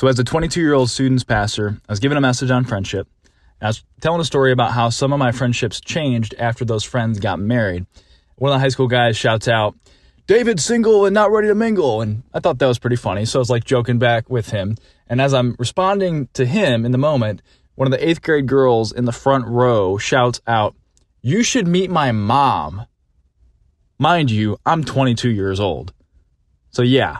[0.00, 3.06] So, as a 22 year old students pastor, I was given a message on friendship.
[3.60, 7.20] I was telling a story about how some of my friendships changed after those friends
[7.20, 7.84] got married.
[8.36, 9.74] One of the high school guys shouts out,
[10.26, 12.00] David's single and not ready to mingle.
[12.00, 13.26] And I thought that was pretty funny.
[13.26, 14.78] So I was like joking back with him.
[15.06, 17.42] And as I'm responding to him in the moment,
[17.74, 20.74] one of the eighth grade girls in the front row shouts out,
[21.20, 22.86] You should meet my mom.
[23.98, 25.92] Mind you, I'm 22 years old.
[26.70, 27.18] So yeah,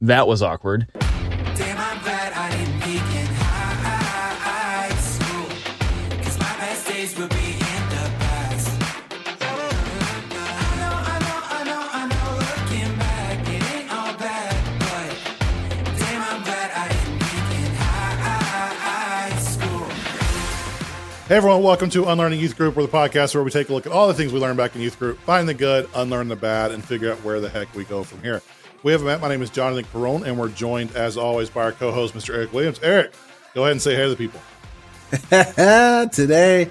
[0.00, 0.90] that was awkward.
[21.28, 23.84] Hey everyone, welcome to Unlearning Youth Group, where the podcast where we take a look
[23.84, 26.36] at all the things we learned back in youth group, find the good, unlearn the
[26.36, 28.42] bad, and figure out where the heck we go from here.
[28.84, 29.20] We have met.
[29.20, 32.32] My name is Jonathan Perone, and we're joined as always by our co-host, Mr.
[32.32, 32.78] Eric Williams.
[32.80, 33.12] Eric,
[33.54, 34.40] go ahead and say hey to the people.
[36.12, 36.70] today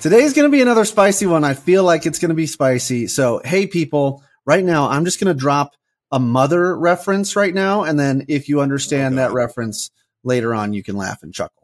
[0.00, 3.06] today's going to be another spicy one i feel like it's going to be spicy
[3.06, 5.76] so hey people right now i'm just going to drop
[6.10, 9.92] a mother reference right now and then if you understand that reference
[10.24, 11.59] later on you can laugh and chuckle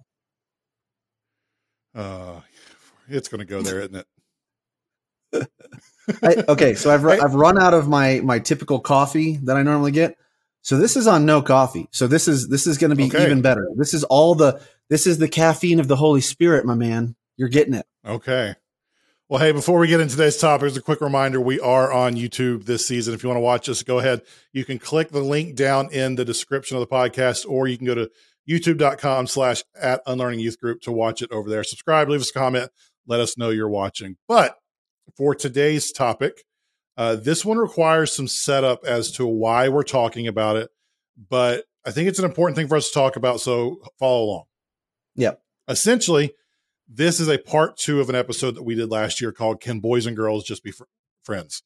[1.97, 2.41] Uh,
[3.08, 3.97] it's going to go there, isn't
[5.33, 5.48] it?
[6.22, 9.62] I, okay so I've, ru- I've run out of my my typical coffee that i
[9.62, 10.16] normally get
[10.62, 13.25] so this is on no coffee so this is this is going to be Okay.
[13.25, 16.75] even better this is all the this is the caffeine of the holy spirit my
[16.77, 18.55] man you're getting it Okay.
[19.28, 22.14] Well, hey, before we get into today's topic, as a quick reminder, we are on
[22.14, 23.12] YouTube this season.
[23.12, 24.22] If you want to watch us, go ahead.
[24.53, 27.88] You can click the link down in the description of the podcast, or you can
[27.88, 28.08] go to
[28.48, 31.64] youtube.com slash at unlearning youth group to watch it over there.
[31.64, 32.70] Subscribe, leave us a comment,
[33.06, 34.16] let us know you're watching.
[34.28, 34.56] But
[35.16, 36.44] for today's topic,
[36.97, 40.70] uh, this one requires some setup as to why we're talking about it.
[41.28, 44.44] But I think it's an important thing for us to talk about, so follow along
[45.16, 46.33] yep essentially
[46.88, 49.81] this is a part two of an episode that we did last year called can
[49.81, 50.84] boys and girls just be fr-
[51.25, 51.62] friends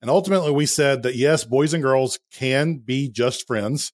[0.00, 3.92] and ultimately we said that yes boys and girls can be just friends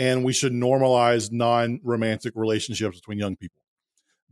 [0.00, 3.60] and we should normalize non-romantic relationships between young people.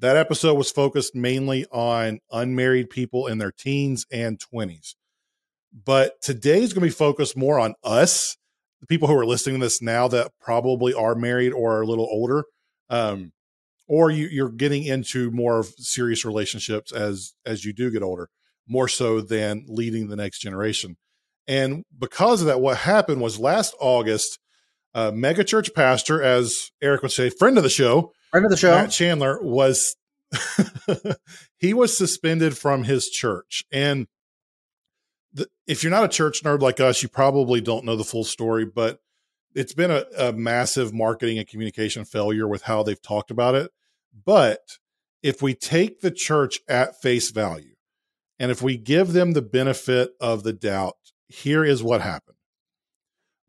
[0.00, 4.94] That episode was focused mainly on unmarried people in their teens and 20s
[5.84, 8.36] but today is going to be focused more on us
[8.80, 11.86] the people who are listening to this now that probably are married or are a
[11.86, 12.44] little older
[12.90, 13.32] um,
[13.86, 18.28] or you, you're getting into more of serious relationships as as you do get older
[18.66, 20.96] more so than leading the next generation.
[21.46, 24.38] And because of that what happened was last august
[24.98, 28.56] uh, mega church pastor as eric would say friend of the show friend of the
[28.56, 28.70] show.
[28.70, 29.96] Matt chandler was
[31.58, 33.64] he was suspended from his church.
[33.72, 34.06] And
[35.32, 38.24] the, if you're not a church nerd like us you probably don't know the full
[38.24, 38.98] story but
[39.54, 43.70] it's been a, a massive marketing and communication failure with how they've talked about it.
[44.24, 44.60] But
[45.22, 47.74] if we take the church at face value
[48.38, 50.96] and if we give them the benefit of the doubt,
[51.28, 52.36] here is what happened.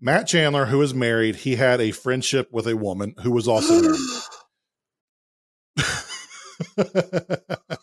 [0.02, 3.82] Matt Chandler, who is married, he had a friendship with a woman who was also
[3.82, 4.00] married.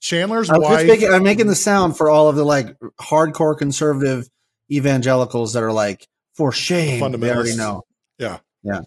[0.00, 0.86] Chandler's I was just wife.
[0.86, 4.28] making, I'm making the sound for all of the like hardcore conservative
[4.70, 7.00] evangelicals that are like, for shame.
[7.18, 7.82] They already know.
[8.18, 8.38] Yeah.
[8.62, 8.82] Yeah.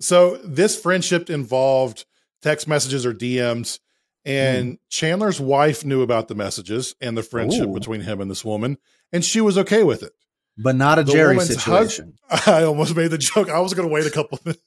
[0.00, 2.06] So this friendship involved
[2.42, 3.78] text messages or DMs,
[4.24, 4.74] and hmm.
[4.88, 7.74] Chandler's wife knew about the messages and the friendship Ooh.
[7.74, 8.78] between him and this woman,
[9.12, 10.12] and she was okay with it.
[10.56, 12.14] But not a The Jerry situation.
[12.46, 13.48] I almost made the joke.
[13.50, 14.62] I was going to wait a couple of minutes.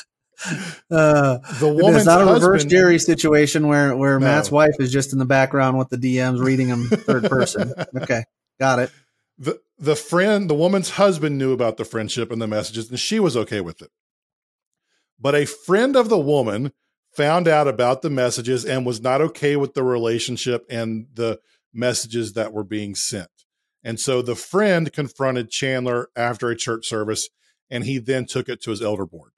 [0.90, 4.26] Uh, The it's woman's not a reverse husband, Jerry situation where, where No.
[4.26, 7.72] Matt's wife is just in the background with the DMs reading them third person.
[8.02, 8.22] Okay.
[8.60, 8.90] Got it.
[9.38, 13.20] the the friend, the woman's husband knew about the friendship and the messages, and she
[13.20, 13.90] was okay with it.
[15.20, 16.72] But a friend of the woman
[17.12, 21.40] found out about the messages and was not okay with the relationship and the
[21.78, 23.30] messages that were being sent.
[23.84, 27.28] And so the friend confronted Chandler after a church service,
[27.70, 29.30] and he then took it to his elder board.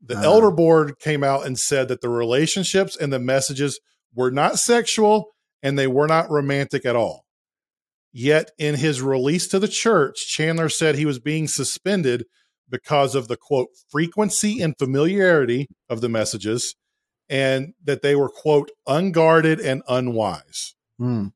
[0.00, 0.22] The Ah.
[0.22, 3.80] elder board came out and said that the relationships and the messages
[4.14, 7.24] were not sexual and they were not romantic at all.
[8.12, 12.26] Yet in his release to the church, Chandler said he was being suspended
[12.68, 16.76] because of the quote frequency and familiarity of the messages
[17.28, 20.74] and that they were quote unguarded and unwise.
[20.98, 21.28] Hmm.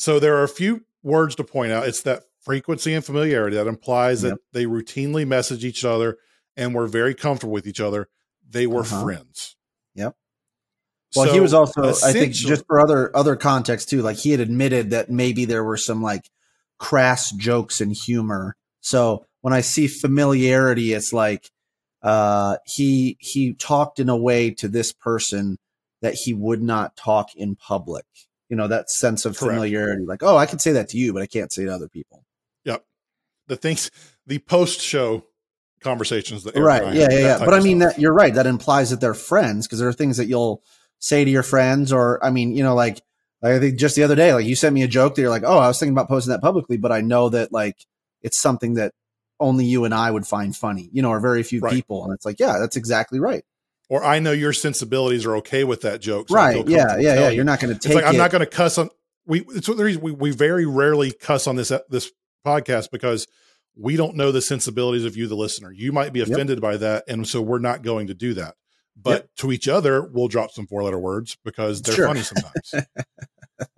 [0.00, 1.86] So there are a few words to point out.
[1.86, 4.32] It's that frequency and familiarity that implies Yep.
[4.32, 6.16] that they routinely message each other
[6.56, 8.08] and were very comfortable with each other.
[8.48, 9.02] They were Uh-huh.
[9.02, 9.56] friends.
[9.94, 10.16] Yep.
[11.14, 14.00] Well, he was also, I think, just for other other context too.
[14.00, 16.30] Like he had admitted that maybe there were some like
[16.78, 18.56] crass jokes and humor.
[18.80, 21.50] So when I see familiarity, it's like
[22.02, 25.58] uh, he he talked in a way to this person
[26.00, 28.06] that he would not talk in public.
[28.50, 29.54] You know that sense of Correct.
[29.54, 31.74] familiarity, like oh, I can say that to you, but I can't say it to
[31.74, 32.24] other people.
[32.64, 32.84] Yep.
[33.46, 33.90] The things,
[34.26, 35.24] the post show
[35.82, 36.94] conversations that right?
[36.94, 37.38] Yeah, yeah, yeah.
[37.38, 37.94] But I mean stuff.
[37.94, 38.34] that you're right.
[38.34, 40.62] That implies that they're friends because there are things that you'll
[40.98, 43.00] say to your friends, or I mean, you know, like
[43.42, 45.44] I think just the other day, like you sent me a joke that you're like,
[45.46, 47.86] oh, I was thinking about posting that publicly, but I know that like
[48.20, 48.92] it's something that
[49.38, 51.72] only you and I would find funny, you know, or very few Right.
[51.72, 52.04] people.
[52.04, 53.42] And it's like, yeah, that's exactly right.
[53.90, 56.30] Or I know your sensibilities are okay with that joke.
[56.30, 56.66] so right.
[56.66, 56.96] Yeah.
[56.96, 57.14] Yeah.
[57.14, 57.28] Yeah.
[57.28, 57.36] you.
[57.36, 58.88] You're not going to take like I'm not going to cuss on
[59.26, 59.40] we.
[59.50, 62.10] It's the reason we, we very rarely cuss on this this
[62.46, 63.26] podcast because
[63.76, 65.70] we don't know the sensibilities of you, the listener.
[65.72, 66.28] You might be Yep.
[66.30, 68.54] offended by that, and so we're not going to do that.
[68.96, 69.28] But Yep.
[69.38, 72.06] to each other, we'll drop some four letter words because they're Sure.
[72.06, 72.74] funny sometimes.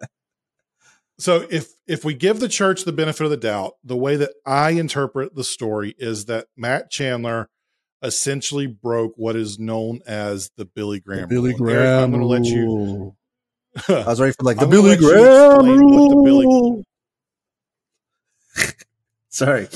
[1.18, 4.32] so if if we give the church the benefit of the doubt, the way that
[4.46, 7.48] I interpret the story is that Matt Chandler
[8.02, 11.28] essentially broke what is known as the Billy Graham.
[11.28, 11.68] Billy rule.
[11.68, 12.10] And Eric, I'm Graham.
[12.10, 13.16] going to let you.
[13.88, 16.84] I was ready for like the Billy Graham the Billy- rule.
[19.28, 19.68] Sorry.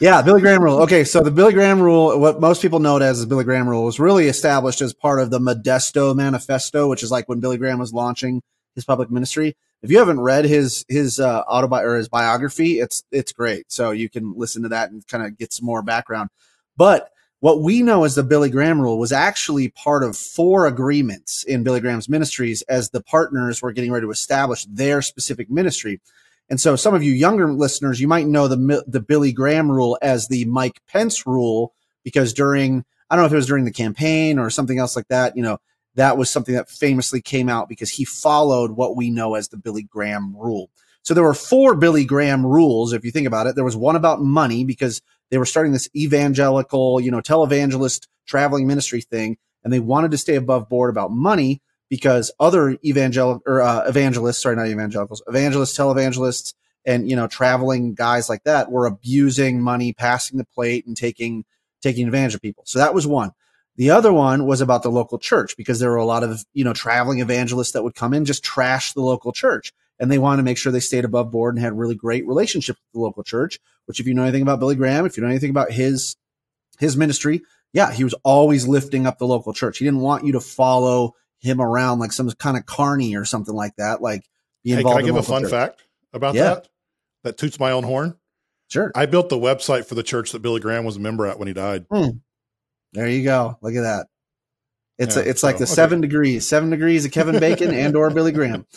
[0.00, 0.78] Yeah, Billy Graham rule.
[0.82, 3.68] Okay, so the Billy Graham rule, what most people know it as the Billy Graham
[3.68, 7.58] rule, was really established as part of the Modesto Manifesto, which is like when Billy
[7.58, 8.42] Graham was launching
[8.74, 9.54] his public ministry.
[9.82, 13.70] If you haven't read his his uh, autobi or his biography, it's it's great.
[13.70, 16.30] So you can listen to that and kind of get some more background.
[16.76, 17.10] But
[17.40, 21.62] what we know as the Billy Graham rule was actually part of four agreements in
[21.62, 26.00] Billy Graham's ministries as the partners were getting ready to establish their specific ministry.
[26.50, 29.98] And so some of you younger listeners, you might know the the Billy Graham rule
[30.02, 31.72] as the Mike Pence rule
[32.04, 35.08] because during I don't know if it was during the campaign or something else like
[35.08, 35.58] that, you know,
[35.94, 39.56] that was something that famously came out because he followed what we know as the
[39.56, 40.70] Billy Graham rule.
[41.02, 43.54] So there were four Billy Graham rules if you think about it.
[43.54, 48.66] There was one about money because they were starting this evangelical, you know, televangelist traveling
[48.66, 53.60] ministry thing and they wanted to stay above board about money because other evangelical or
[53.60, 56.54] uh, evangelists, sorry, not evangelicals, evangelists, televangelists,
[56.86, 61.44] and you know, traveling guys like that were abusing money, passing the plate, and taking
[61.82, 62.64] taking advantage of people.
[62.66, 63.32] So that was one.
[63.76, 66.64] The other one was about the local church because there were a lot of you
[66.64, 70.38] know traveling evangelists that would come in just trash the local church, and they wanted
[70.38, 73.22] to make sure they stayed above board and had really great relationships with the local
[73.22, 73.60] church.
[73.84, 76.16] Which, if you know anything about Billy Graham, if you know anything about his
[76.78, 77.42] his ministry,
[77.72, 79.78] yeah, he was always lifting up the local church.
[79.78, 83.54] He didn't want you to follow him around like some kind of carny or something
[83.54, 84.02] like that.
[84.02, 84.24] Like
[84.64, 84.96] be Hey, involved.
[84.98, 85.50] can I give a fun church.
[85.50, 85.82] fact
[86.12, 86.54] about Yeah.
[86.54, 86.68] that?
[87.24, 88.16] That toots my own horn.
[88.68, 88.92] Sure.
[88.94, 91.48] I built the website for the church that Billy Graham was a member at when
[91.48, 91.86] he died.
[91.90, 92.08] Hmm.
[92.92, 93.56] There you go.
[93.62, 94.06] Look at that.
[94.98, 95.72] It's Yeah, a, it's like the okay.
[95.72, 98.66] seven degrees, seven degrees of Kevin Bacon and or Billy Graham.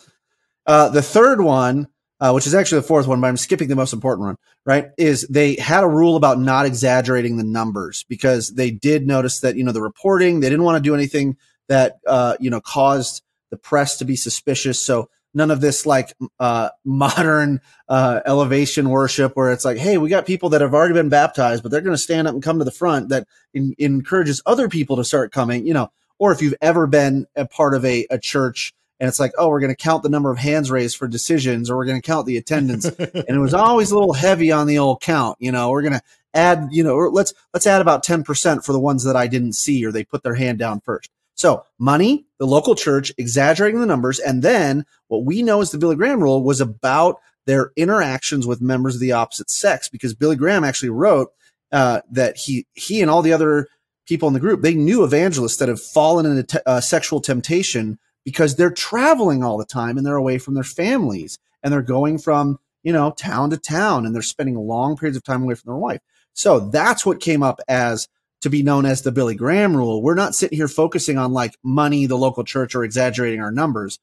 [0.66, 1.88] Uh, the third one,
[2.20, 4.92] uh, which is actually the fourth one, but I'm skipping the most important one, right?
[4.98, 9.58] Is they had a rule about not exaggerating the numbers because they did notice that,
[9.58, 11.38] you know, the reporting, they didn't want to do anything
[11.68, 14.82] that, uh, you know, caused the press to be suspicious.
[14.82, 20.10] So none of this like, uh, modern, uh, elevation worship where it's like, Hey, we
[20.10, 22.60] got people that have already been baptized, but they're going to stand up and come
[22.60, 26.42] to the front that in, encourages other people to start coming, you know, or if
[26.42, 29.70] you've ever been a part of a, a church and it's like, oh, we're going
[29.70, 32.38] to count the number of hands raised for decisions or we're going to count the
[32.38, 32.86] attendance.
[33.00, 35.36] and it was always a little heavy on the old count.
[35.42, 36.02] You know, we're going to
[36.34, 39.56] add, you know, or let's, let's add about 10% for the ones that I didn't
[39.56, 41.10] see or they put their hand down first.
[41.36, 44.20] So money, the local church, exaggerating the numbers.
[44.20, 48.62] And then what we know as the Billy Graham rule was about their interactions with
[48.62, 51.34] members of the opposite sex because Billy Graham actually wrote
[51.74, 53.68] uh, that he, he and all the other
[54.08, 58.56] people in the group, they knew evangelists that have fallen into uh, sexual temptation because
[58.56, 62.60] they're traveling all the time and they're away from their families and they're going from,
[62.84, 65.80] you know, town to town and they're spending long periods of time away from their
[65.80, 66.02] wife.
[66.34, 68.08] So that's what came up as
[68.42, 70.02] to be known as the Billy Graham rule.
[70.02, 74.00] We're not sitting here focusing on like money, the local church, or exaggerating our numbers.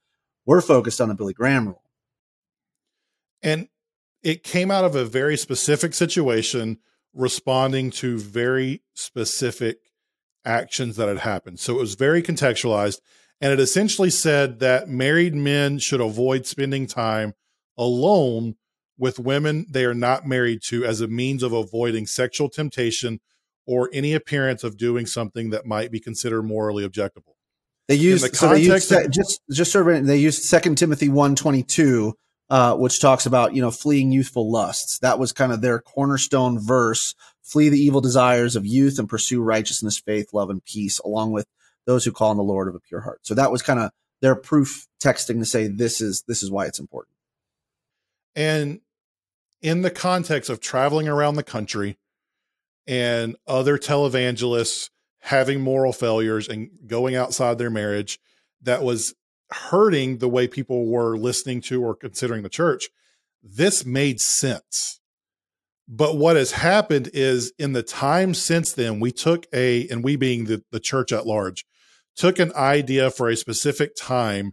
[0.47, 1.83] We're focused on the Billy Graham rule.
[3.43, 3.69] and
[4.23, 6.79] it came out of a very specific situation
[7.15, 9.79] responding to very specific
[10.45, 11.59] actions that had happened.
[11.59, 13.01] So it was very contextualized.
[13.41, 17.35] And it essentially said that married men should avoid spending time
[17.79, 18.57] alone
[18.99, 23.19] with women they are not married to as a means of avoiding sexual temptation
[23.67, 27.35] or any appearance of doing something that might be considered morally objectable.
[27.89, 30.77] They used the so they used context of- just just sort of they used Second
[30.77, 32.15] Timothy one twenty two,
[32.51, 34.99] uh, which talks about you know fleeing youthful lusts.
[34.99, 39.43] That was kind of their cornerstone verse: flee the evil desires of youth and pursue
[39.43, 41.47] righteousness, faith, love, and peace, along with
[41.91, 43.19] those who call on the Lord of a pure heart.
[43.23, 43.91] So that was kind of
[44.23, 47.17] their proof texting to say this is this is why it's important.
[48.37, 48.81] And
[49.61, 51.99] in the context of traveling around the country
[52.87, 58.21] and other televangelists having moral failures and going outside their marriage
[58.63, 59.15] that was
[59.51, 62.89] hurting the way people were listening to or considering the church.
[63.43, 65.01] This made sense.
[65.89, 70.15] But what has happened is in the time since then, we took a, and we
[70.15, 71.67] being the, the church at large,
[72.17, 74.53] took an idea for a specific time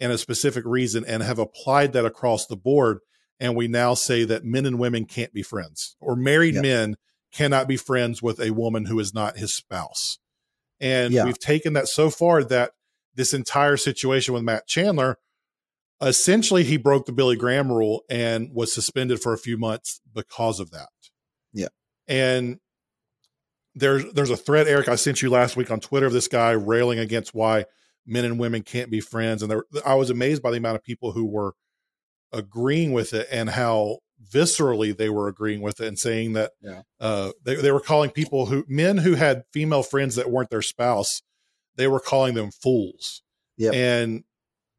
[0.00, 2.98] and a specific reason and have applied that across the board.
[3.40, 6.62] And we now say that men and women can't be friends or married Yeah.
[6.62, 6.96] men
[7.32, 10.18] cannot be friends with a woman who is not his spouse.
[10.80, 11.24] And Yeah.
[11.24, 12.72] we've taken that so far that
[13.14, 15.18] this entire situation with Matt Chandler,
[16.00, 20.60] essentially he broke the Billy Graham rule and was suspended for a few months because
[20.60, 20.88] of that.
[21.52, 21.68] Yeah.
[22.06, 22.60] And
[23.78, 26.52] there's there's a thread, Eric, I sent you last week on Twitter of this guy
[26.52, 27.64] railing against why
[28.06, 29.42] men and women can't be friends.
[29.42, 31.54] And there, I was amazed by the amount of people who were
[32.32, 33.98] agreeing with it and how
[34.32, 36.82] viscerally they were agreeing with it and saying that Yeah.
[37.00, 40.62] uh, they, they were calling people who men who had female friends that weren't their
[40.62, 41.22] spouse,
[41.76, 43.22] they were calling them fools.
[43.56, 43.74] Yep.
[43.74, 44.24] And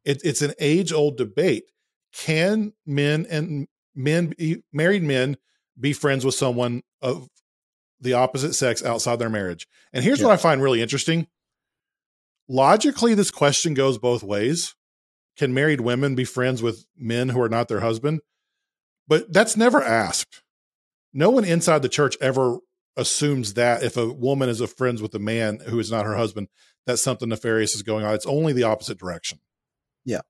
[0.05, 1.65] it, it's an age old debate.
[2.13, 5.37] Can men and men, be, married men,
[5.79, 7.27] be friends with someone of
[8.01, 9.67] the opposite sex outside their marriage?
[9.93, 10.27] And here's Yeah.
[10.27, 11.27] what I find really interesting.
[12.47, 14.75] Logically, this question goes both ways.
[15.37, 18.21] Can married women be friends with men who are not their husband?
[19.07, 20.41] But that's never asked.
[21.13, 22.59] No one inside the church ever
[22.97, 26.15] assumes that if a woman is a friends with a man who is not her
[26.15, 26.47] husband,
[26.85, 28.13] that something nefarious is going on.
[28.13, 29.39] It's only the opposite direction.
[30.05, 30.21] Yeah,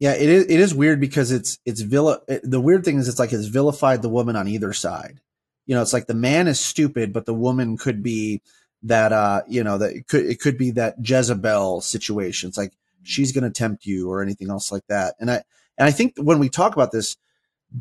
[0.00, 0.44] Yeah, it is.
[0.44, 2.20] It is weird because it's it's villa.
[2.28, 5.20] it- The weird thing is, it's like it's vilified the woman on either side.
[5.68, 8.42] You know, it's like the man is stupid, but the woman could be
[8.82, 9.12] that.
[9.12, 12.48] uh You know, that it could it could be that Jezebel situation.
[12.48, 12.72] It's like
[13.04, 15.14] she's going to tempt you or anything else like that.
[15.20, 15.44] And I
[15.76, 17.16] and I think when we talk about this,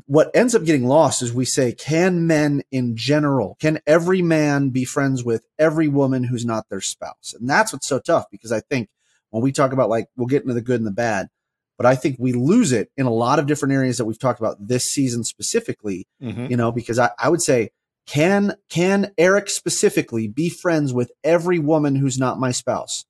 [0.06, 4.70] what ends up getting lost is we say, can men in general, can every man
[4.70, 7.34] be friends with every woman who's not their spouse?
[7.39, 8.89] And that's what's so tough because I think
[9.29, 11.29] when we talk about like we'll get into the good and the bad
[11.77, 14.39] but I think we lose it in a lot of different areas that we've talked
[14.39, 16.08] about this season specifically,
[16.50, 17.70] you know, because I, I would say,
[18.08, 23.06] can, can Eric specifically be friends with every woman who's not my spouse?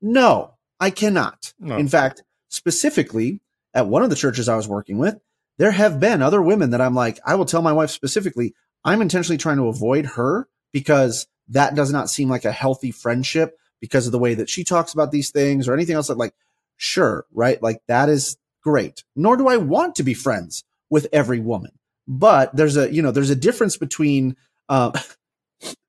[0.00, 1.52] No, I cannot.
[1.58, 1.76] No.
[1.76, 3.40] In fact, specifically
[3.74, 5.18] at one of the churches I was working with,
[5.56, 8.54] there have been other women that I'm like, I will tell my wife specifically,
[8.84, 13.58] I'm intentionally trying to avoid her because that does not seem like a healthy friendship
[13.80, 16.34] because of the way that she talks about these things or anything else that like,
[16.76, 17.60] sure, right?
[17.62, 19.04] Like that is great.
[19.16, 21.72] Nor do I want to be friends with every woman.
[22.08, 24.36] But there's a, you know, there's a difference between,
[24.68, 24.92] um,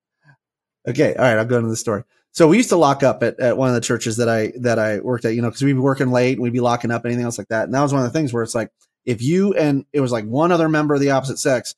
[0.88, 1.16] okay.
[1.16, 1.38] All right.
[1.38, 2.04] I'll go into the story.
[2.32, 4.78] So we used to lock up at, at one of the churches that I, that
[4.78, 7.06] I worked at, you know, cause we'd be working late and we'd be locking up
[7.06, 7.64] anything else like that.
[7.64, 8.70] And that was one of the things where it's like,
[9.06, 11.74] if you and it was like one other member of the opposite sex,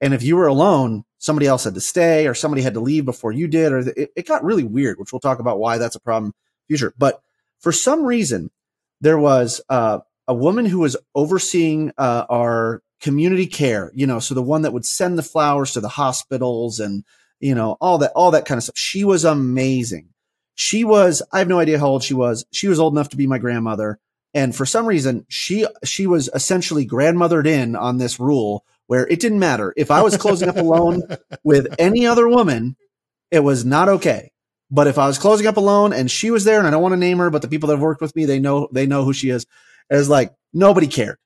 [0.00, 3.04] and if you were alone, somebody else had to stay or somebody had to leave
[3.04, 5.94] before you did, or it, it got really weird, which we'll talk about why that's
[5.94, 6.32] a problem
[6.66, 6.94] future.
[6.98, 7.20] But
[7.60, 8.50] for some reason,
[9.00, 14.34] there was uh, a woman who was overseeing uh, our community care, you know, so
[14.34, 17.04] the one that would send the flowers to the hospitals and,
[17.40, 18.78] you know, all that, all that kind of stuff.
[18.78, 20.08] She was amazing.
[20.54, 22.44] She was, I have no idea how old she was.
[22.52, 23.98] She was old enough to be my grandmother.
[24.34, 29.20] And for some reason, she, she was essentially grandmothered in on this rule where it
[29.20, 29.72] didn't matter.
[29.76, 31.02] If I was closing up alone
[31.44, 32.76] with any other woman,
[33.30, 34.32] it was not okay.
[34.70, 36.92] But if I was closing up alone and she was there and I don't want
[36.92, 39.04] to name her, but the people that have worked with me, they know, they know
[39.04, 39.46] who she is.
[39.88, 41.18] It was like nobody cared.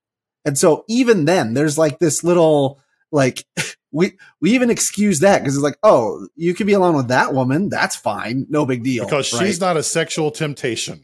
[0.45, 2.81] And so even then there's like this little,
[3.13, 3.45] like
[3.93, 7.33] we, we even excuse that because it's like, oh, you can be alone with that
[7.35, 7.69] woman.
[7.69, 8.47] That's fine.
[8.49, 9.05] No big deal.
[9.05, 9.47] because right?
[9.47, 11.03] she's not a sexual temptation.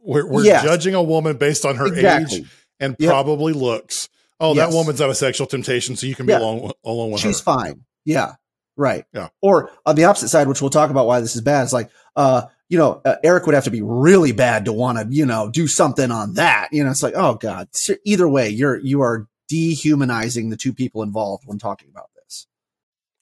[0.00, 0.64] We're, we're Yes.
[0.64, 2.38] judging a woman based on her exactly.
[2.38, 2.46] age
[2.80, 3.08] and Yep.
[3.08, 4.08] probably looks.
[4.40, 4.68] Oh, Yes.
[4.70, 6.40] that woman's not a sexual temptation, so you can be Yeah.
[6.40, 7.28] alone, alone with her.
[7.28, 7.44] she's her.
[7.44, 7.84] fine.
[8.04, 8.34] Yeah.
[8.76, 9.04] Right.
[9.12, 9.28] Yeah.
[9.40, 11.90] Or on the opposite side, which we'll talk about why this is bad, it's like,
[12.16, 15.24] uh, you know, uh, Eric would have to be really bad to want to, you
[15.24, 16.68] know, do something on that.
[16.70, 17.68] You know, it's like, oh God,
[18.04, 22.46] either way, you're, you are dehumanizing the two people involved when talking about this.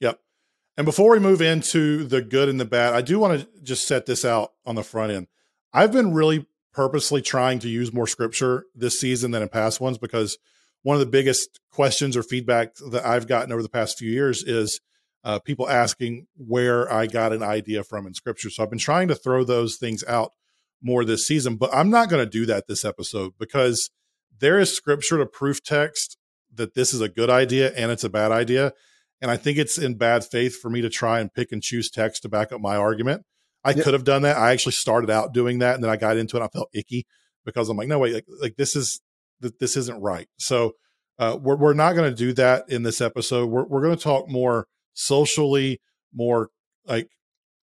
[0.00, 0.20] Yep.
[0.76, 3.86] And before we move into the good and the bad, I do want to just
[3.86, 5.28] set this out on the front end.
[5.72, 9.96] I've been really purposely trying to use more scripture this season than in past ones
[9.96, 10.38] because
[10.82, 14.42] one of the biggest questions or feedback that I've gotten over the past few years
[14.42, 14.80] is
[15.26, 18.49] uh, people asking where I got an idea from in scripture.
[18.49, 20.30] So I've been trying to throw those things out
[20.80, 23.90] more this season, but I'm not going to do that this episode because
[24.38, 26.16] there is scripture to proof text
[26.54, 28.73] that this is a good idea and it's a bad idea.
[29.21, 31.90] And I think it's in bad faith for me to try and pick and choose
[31.90, 33.23] text to back up my argument.
[33.64, 33.85] I Yep.
[33.85, 34.37] could have done that.
[34.37, 36.40] I actually started out doing that and then I got into it.
[36.40, 37.04] And I felt icky
[37.45, 39.00] because I'm like, no, wait, like, like this is,
[39.42, 40.28] th- this isn't right.
[40.38, 40.75] So
[41.18, 43.47] Uh, we're we're not going to do that in this episode.
[43.49, 45.80] We're we're going to talk more socially,
[46.12, 46.50] more
[46.86, 47.10] like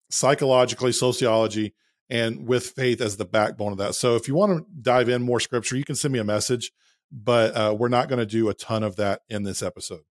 [0.10, 1.74] psychologically, sociology,
[2.10, 3.96] and with faith as the backbone of that.
[3.96, 6.72] So if you want to dive in more scripture, you can send me a message,
[7.12, 10.02] but uh, we're not going to do a ton of that in this episode.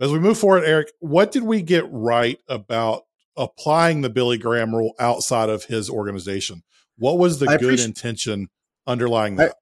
[0.00, 3.04] As we move forward, Eric, what did we get right about
[3.36, 6.62] applying the Billy Graham rule outside of his organization?
[6.98, 8.48] What was the I good intention
[8.86, 9.54] underlying that?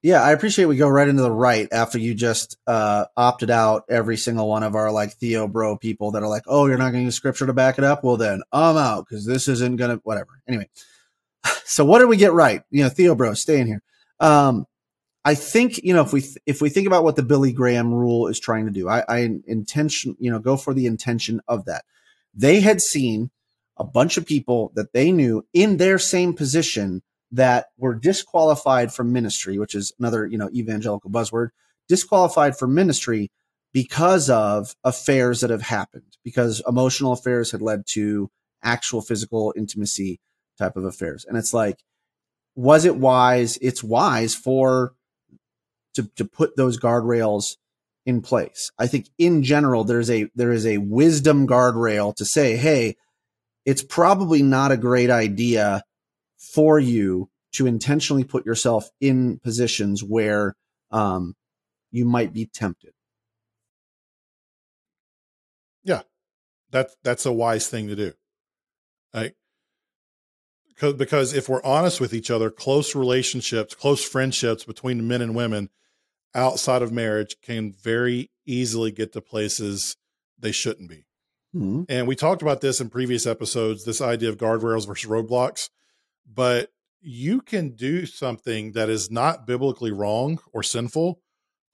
[0.00, 3.82] Yeah, I appreciate we go right into the right after you just uh, opted out
[3.88, 6.90] every single one of our like Theo bro people that are like, oh, you're not
[6.92, 8.04] going to use scripture to back it up.
[8.04, 10.40] Well, then I'm out because this isn't going to whatever.
[10.46, 10.68] Anyway,
[11.64, 12.62] so what did we get right?
[12.70, 13.82] You know, Theo bro, stay in here.
[14.20, 14.66] Um,
[15.24, 17.92] I think you know if we th- if we think about what the Billy Graham
[17.92, 21.64] rule is trying to do, I, I intention you know go for the intention of
[21.64, 21.84] that.
[22.34, 23.30] They had seen
[23.76, 27.02] a bunch of people that they knew in their same position
[27.32, 31.48] that were disqualified from ministry, which is another, you know, evangelical buzzword,
[31.88, 33.30] disqualified from ministry
[33.72, 38.30] because of affairs that have happened, because emotional affairs had led to
[38.62, 40.20] actual physical intimacy
[40.58, 41.24] type of affairs.
[41.28, 41.78] And it's like,
[42.56, 43.58] was it wise?
[43.60, 44.94] It's wise for
[45.94, 47.56] to, to put those guardrails
[48.06, 48.70] in place.
[48.78, 52.96] I think in general, there's a there is a wisdom guardrail to say, hey,
[53.66, 55.82] it's probably not a great idea
[56.38, 60.54] for you to intentionally put yourself in positions where
[60.90, 61.34] um,
[61.90, 62.92] you might be tempted.
[65.84, 66.02] Yeah,
[66.70, 68.12] that's that's a wise thing to do.
[69.14, 69.36] Like,
[70.76, 75.34] 'cause- because if we're honest with each other, close relationships, close friendships between men and
[75.34, 75.70] women
[76.34, 79.96] outside of marriage can very easily get to places
[80.38, 81.06] they shouldn't be.
[81.52, 81.84] Hmm.
[81.88, 85.70] And we talked about this in previous episodes, this idea of guardrails versus roadblocks.
[86.38, 91.20] But you can do something that is not biblically wrong or sinful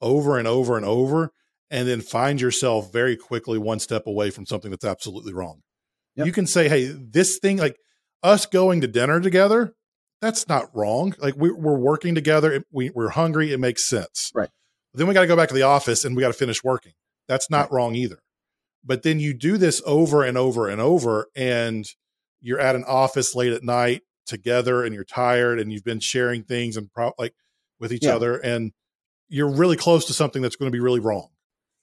[0.01, 1.31] over and over and over,
[1.69, 5.61] and then find yourself very quickly one step away from something that's absolutely wrong.
[6.15, 6.25] Yep.
[6.25, 7.77] You can say, hey, this thing, like
[8.23, 9.75] us going to dinner together,
[10.19, 11.13] that's not wrong.
[11.19, 14.31] Like we, we're working together, we, we're hungry, it makes sense.
[14.33, 14.49] Right.
[14.95, 16.93] Then we got to go back to the office and we got to finish working.
[17.27, 18.17] That's not wrong either.
[18.83, 21.85] But then you do this over and over and over, and
[22.41, 26.43] you're at an office late at night together and you're tired and you've been sharing
[26.43, 27.33] things and pro- like
[27.79, 28.15] with each Yeah.
[28.15, 28.71] other and
[29.27, 31.29] you're really close to something that's going to be really wrong.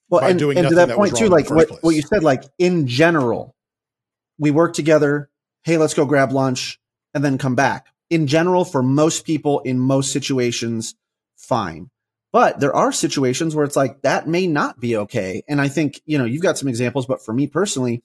[0.09, 2.22] Well, by and, doing and to that that point too, like what, what you said,
[2.22, 3.57] like in general,
[4.38, 5.31] we work together.
[5.64, 6.78] Hey, let's go grab lunch
[7.14, 7.87] and then come back.
[8.11, 10.94] In general, for most people in most situations,
[11.37, 11.90] fine.
[12.33, 15.42] But there are situations where it's like that may not be okay.
[15.48, 18.02] And I think, you know, you've got some examples, but for me personally,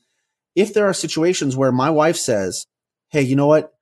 [0.55, 2.67] if there are situations where my wife says,
[3.09, 3.73] Hey, you know what?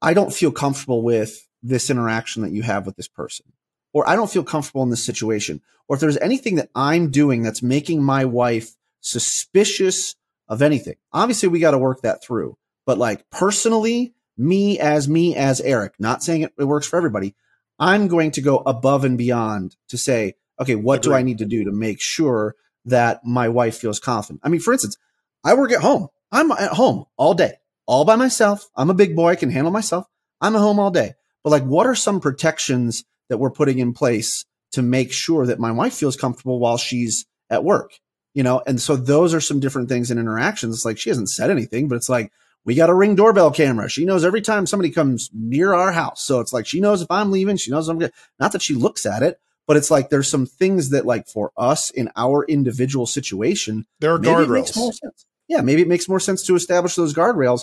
[0.00, 3.46] I don't feel comfortable with this interaction that you have with this person,
[3.92, 7.42] or I don't feel comfortable in this situation, or if there's anything that I'm doing
[7.42, 10.14] that's making my wife suspicious
[10.48, 12.56] of anything, obviously we got to work that through.
[12.86, 17.34] But like personally, me as me as Eric, not saying it, it works for everybody,
[17.78, 21.44] I'm going to go above and beyond to say, okay, what do I need to
[21.44, 24.40] do to make sure that my wife feels confident?
[24.42, 24.96] I mean, for instance,
[25.44, 26.08] I work at home.
[26.30, 27.54] I'm at home all day,
[27.88, 28.68] all by myself.
[28.76, 30.06] I'm a big boy, I can handle myself.
[30.40, 31.14] I'm at home all day.
[31.42, 35.58] But like, what are some protections that we're putting in place to make sure that
[35.58, 37.92] my wife feels comfortable while she's at work?
[38.34, 40.76] You know, and so those are some different things in interactions.
[40.76, 42.30] It's like she hasn't said anything, but it's like
[42.64, 43.88] we got a ring doorbell camera.
[43.88, 46.22] She knows every time somebody comes near our house.
[46.22, 48.12] So it's like she knows if I'm leaving, she knows I'm good.
[48.38, 51.52] Not that she looks at it, but it's like there's some things that like for
[51.56, 55.24] us in our individual situation, There are maybe it makes more guardrails.
[55.48, 57.62] Yeah, maybe it makes more sense to establish those guardrails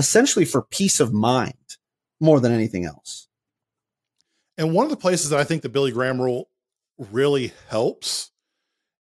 [0.00, 1.76] essentially for peace of mind
[2.20, 3.28] more than anything else.
[4.58, 6.50] And one of the places that I think the Billy Graham rule
[6.98, 8.30] really helps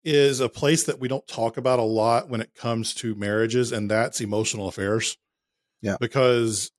[0.04, 3.72] is a place that we don't talk about a lot when it comes to marriages,
[3.72, 5.18] and that's emotional affairs.
[5.82, 5.98] Yeah.
[6.00, 6.72] Because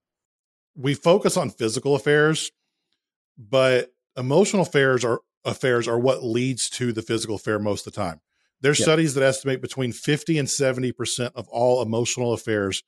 [0.77, 2.51] we focus on physical affairs,
[3.39, 8.01] but emotional affairs are affairs are what leads to the physical affair most of the
[8.01, 8.21] time.
[8.61, 8.87] There's Yeah.
[8.87, 12.83] studies that estimate between 50 and 70% of all emotional affairs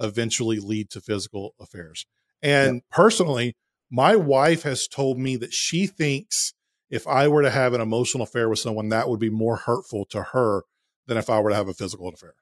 [0.00, 2.06] eventually lead to physical affairs.
[2.42, 3.54] And personally,
[3.90, 6.54] my wife has told me that she thinks
[6.90, 10.04] if I were to have an emotional affair with someone, that would be more hurtful
[10.06, 10.62] to her
[11.06, 12.34] than if I were to have a physical affair.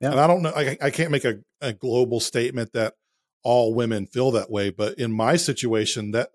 [0.00, 0.12] Yeah.
[0.12, 2.94] And I don't know, I, I can't make a, a global statement that
[3.42, 6.30] all women feel that way, but in my situation, that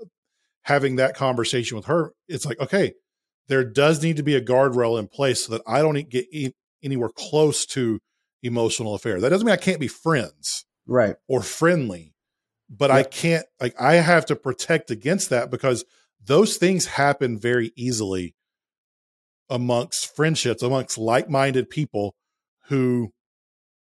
[0.63, 2.93] having that conversation with her, it's like, okay,
[3.47, 6.25] there does need to be a guardrail in place so that I don't get
[6.81, 7.99] anywhere close to
[8.43, 9.19] emotional affair.
[9.19, 11.15] That doesn't mean I can't be friends Right.
[11.27, 12.13] or friendly,
[12.69, 15.85] but I can't like I have to protect against that because
[16.23, 18.35] those things happen very easily
[19.49, 22.15] amongst friendships, amongst like minded people
[22.67, 23.11] who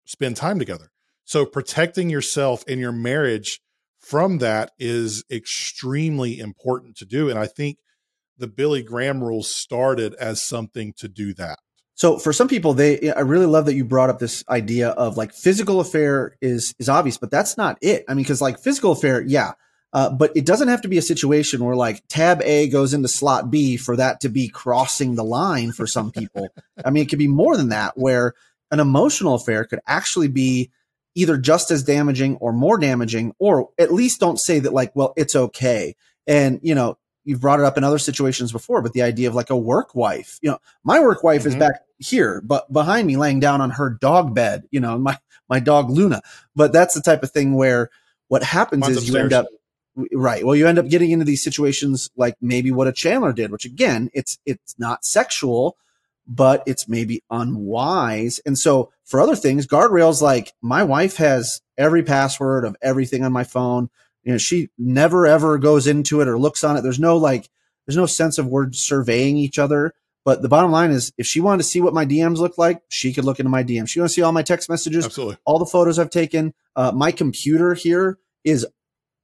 [0.05, 0.91] spend time together.
[1.25, 3.61] So protecting yourself and your marriage
[3.99, 7.29] from that is extremely important to do.
[7.29, 7.79] And I think
[8.39, 11.59] the Billy Graham rules started as something to do that.
[12.01, 15.19] So for some people, they I really love that you brought up this idea of
[15.19, 18.07] like physical affair is is obvious, but that's not it.
[18.09, 19.53] I mean, because like physical affair, yeah,
[19.93, 23.07] uh, but it doesn't have to be a situation where like tab A goes into
[23.07, 26.49] slot B for that to be crossing the line for some people.
[26.87, 28.33] I mean, it could be more than that, where
[28.71, 30.71] an emotional affair could actually be
[31.15, 35.13] either just as damaging or more damaging, or at least don't say that like, well,
[35.19, 35.95] it's okay.
[36.27, 39.35] And you know, you've brought it up in other situations before, but the idea of
[39.35, 41.61] like a work wife, you know, my work wife is Mhm.
[41.61, 45.61] back here, but behind me laying down on her dog bed, you know, my, my
[45.61, 46.22] dog Luna.
[46.56, 47.90] But that's the type of thing where
[48.28, 49.46] what happens Mine's is you end up,
[50.12, 50.44] right.
[50.44, 53.64] Well, you end up getting into these situations like maybe what a Chandler did, which
[53.64, 55.76] again, it's, it's not sexual,
[56.26, 58.40] but it's maybe unwise.
[58.46, 63.33] And so for other things, guardrails like my wife has every password of everything on
[63.33, 63.90] my phone.
[64.24, 66.83] You know, she never ever goes into it or looks on it.
[66.83, 67.48] There's no like,
[67.87, 69.94] there's no sense of we're surveying each other.
[70.24, 72.83] But the bottom line is, if she wanted to see what my DMs look like,
[72.88, 73.88] she could look into my DMs.
[73.88, 75.38] She want to see all my text messages, Absolutely.
[75.46, 76.52] all the photos I've taken.
[76.76, 78.66] Uh, my computer here is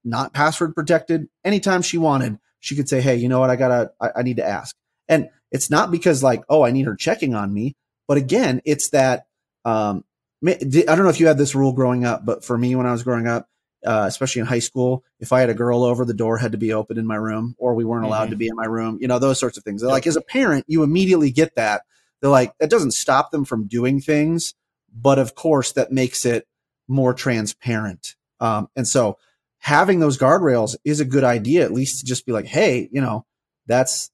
[0.05, 1.29] not password protected.
[1.45, 3.51] Anytime she wanted, she could say, "Hey, you know what?
[3.51, 4.75] I gotta, I, I need to ask."
[5.09, 7.77] And it's not because like, oh, I need her checking on me,
[8.09, 9.27] but again, it's that.
[9.65, 10.05] Um,
[10.47, 12.93] I don't know if you had this rule growing up, but for me, when I
[12.93, 13.49] was growing up,
[13.87, 16.59] uh, especially in high school, if I had a girl over, the door had to
[16.59, 18.31] be open in my room, or we weren't allowed Mhm.
[18.31, 18.99] to be in my room.
[19.01, 19.81] You know, those sorts of things.
[19.81, 21.83] They're Like as a parent, you immediately get that.
[22.21, 24.55] They're like, that doesn't stop them from doing things,
[24.93, 26.47] but of course, that makes it
[26.89, 28.17] more transparent.
[28.41, 29.19] Um, and so,
[29.59, 33.01] having those guardrails is a good idea, at least to just be like, hey, you
[33.01, 33.25] know,
[33.67, 34.11] that's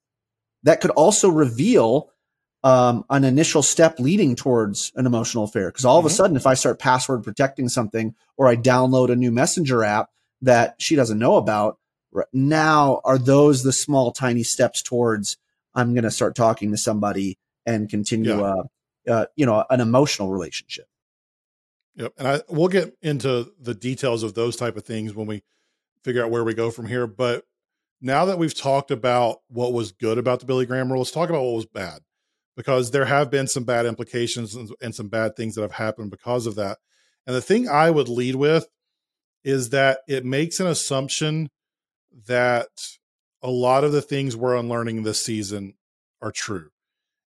[0.62, 2.11] that could also reveal
[2.64, 5.68] um, an initial step leading towards an emotional affair.
[5.68, 6.12] Because all of a Mhm.
[6.12, 10.11] sudden, if I start password protecting something or I download a new messenger app
[10.42, 11.79] that she doesn't know about,
[12.33, 15.37] now are those the small, tiny steps towards
[15.75, 18.55] I'm going to start talking to somebody and continue, Yeah.
[19.09, 20.87] uh, uh, you know, an emotional relationship.
[21.96, 22.12] Yep.
[22.18, 25.42] And I we'll get into the details of those type of things when we
[26.05, 27.07] figure out where we go from here.
[27.07, 27.44] But
[28.01, 31.31] now that we've talked about what was good about the Billy Graham rule, let's talk
[31.31, 32.01] about what was bad.
[32.56, 36.46] Because there have been some bad implications and, some bad things that have happened because
[36.46, 36.78] of that.
[37.26, 38.66] And the thing I would lead with
[39.42, 41.50] is that it makes an assumption
[42.26, 42.68] that
[43.42, 45.74] a lot of the things we're unlearning this season
[46.20, 46.68] are true.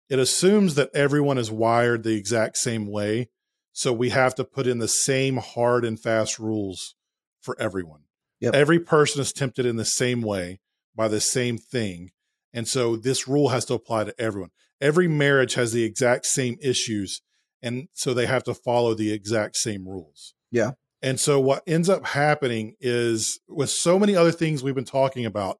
[0.09, 3.29] It assumes that everyone is wired the exact same way.
[3.73, 6.95] So we have to put in the same hard and fast rules
[7.39, 8.01] for everyone.
[8.41, 8.55] Yep.
[8.55, 10.59] Every person is tempted in the same way
[10.95, 12.11] by the same thing.
[12.51, 14.49] And so this rule has to apply to everyone.
[14.81, 17.21] Every marriage has the exact same issues.
[17.61, 20.33] And so they have to follow the exact same rules.
[20.51, 20.71] Yeah.
[21.01, 25.25] And so what ends up happening is with so many other things we've been talking
[25.25, 25.59] about,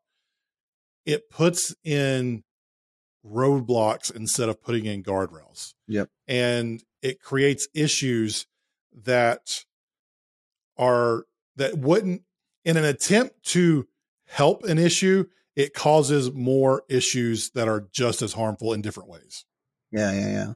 [1.05, 2.43] it puts in
[3.25, 5.73] roadblocks instead of putting in guardrails.
[5.87, 6.09] Yep.
[6.27, 8.47] And it creates issues
[9.03, 9.63] that
[10.77, 12.23] are that wouldn't
[12.65, 13.87] in an attempt to
[14.27, 15.25] help an issue,
[15.61, 19.45] it causes more issues that are just as harmful in different ways.
[19.91, 20.53] Yeah, yeah, yeah.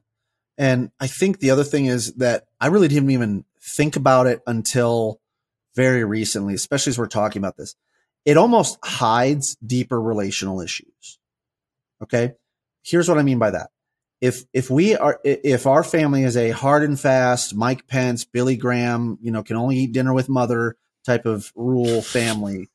[0.58, 4.40] And I think the other thing is that I really didn't even think about it
[4.48, 5.20] until
[5.76, 7.76] very recently, especially as we're talking about this.
[8.24, 11.20] It almost hides deeper relational issues.
[12.02, 12.32] Okay.
[12.82, 13.70] Here's what I mean by that.
[14.20, 18.56] If, if we are, if our family is a hard and fast Mike Pence, Billy
[18.56, 22.70] Graham, you know, can only eat dinner with mother type of rule family,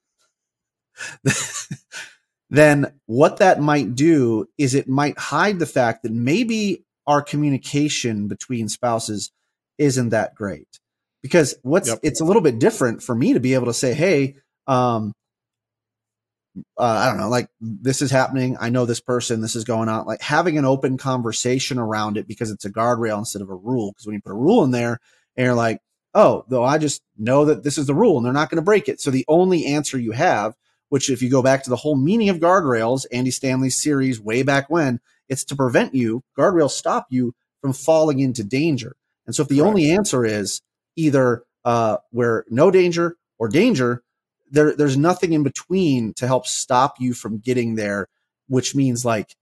[2.52, 8.28] then what that might do is it might hide the fact that maybe our communication
[8.28, 9.32] between spouses
[9.78, 10.68] isn't that great.
[11.24, 12.00] Because what's Yep.
[12.04, 14.36] it's a little bit different for me to be able to say hey
[14.68, 15.14] um
[16.78, 18.58] uh, i don't know like this is happening.
[18.60, 19.40] I know this person.
[19.40, 20.06] This is going on.
[20.06, 23.92] Like having an open conversation around it because it's a guardrail instead of a rule.
[23.94, 25.00] Because when you put a rule in there
[25.38, 25.80] and you're like
[26.14, 28.62] oh though i just know that this is the rule and they're not going to
[28.62, 29.00] break it.
[29.00, 30.54] So the only answer you have
[30.92, 34.44] which if you go back to the whole meaning of guardrails, Andy Stanley's series way
[34.44, 35.00] back when,
[35.30, 38.98] it's to prevent you, guardrails stop you from falling into danger.
[39.26, 39.70] And so if the Correct.
[39.70, 40.62] only answer is
[40.98, 44.04] either uh, where no danger or danger,
[44.50, 48.10] there, there's nothing in between to help stop you from getting there,
[48.50, 49.34] which means like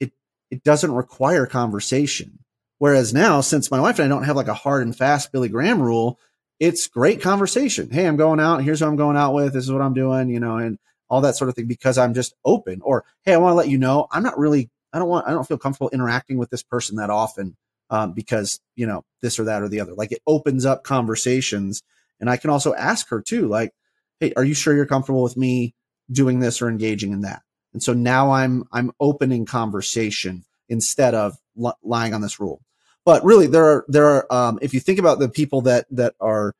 [0.00, 0.10] it,
[0.50, 2.40] it doesn't require conversation.
[2.78, 5.50] Whereas now, since my wife and I don't have like a hard and fast Billy
[5.50, 6.18] Graham rule,
[6.58, 7.90] it's great conversation.
[7.90, 8.64] Hey, I'm going out.
[8.64, 9.52] Here's who I'm going out with.
[9.52, 12.14] This is what I'm doing, you know, and all that sort of thing because I'm
[12.14, 12.80] just open.
[12.82, 15.32] Or, hey, I want to let you know I'm not really I don't want, I
[15.32, 17.54] don't feel comfortable interacting with this person that often
[17.90, 19.92] um, because, you know, this or that or the other.
[19.92, 21.82] Like it opens up conversations.
[22.18, 23.72] And I can also ask her too, like,
[24.20, 25.74] hey, are you sure you're comfortable with me
[26.10, 27.42] doing this or engaging in that?
[27.74, 32.62] And so now I'm I'm opening conversation instead of li- lying on this rule.
[33.04, 36.14] But really, there are there are um, if you think about the people that that
[36.18, 36.54] are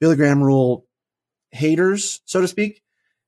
[0.00, 0.86] Billy Graham rule
[1.50, 2.80] haters, so to speak,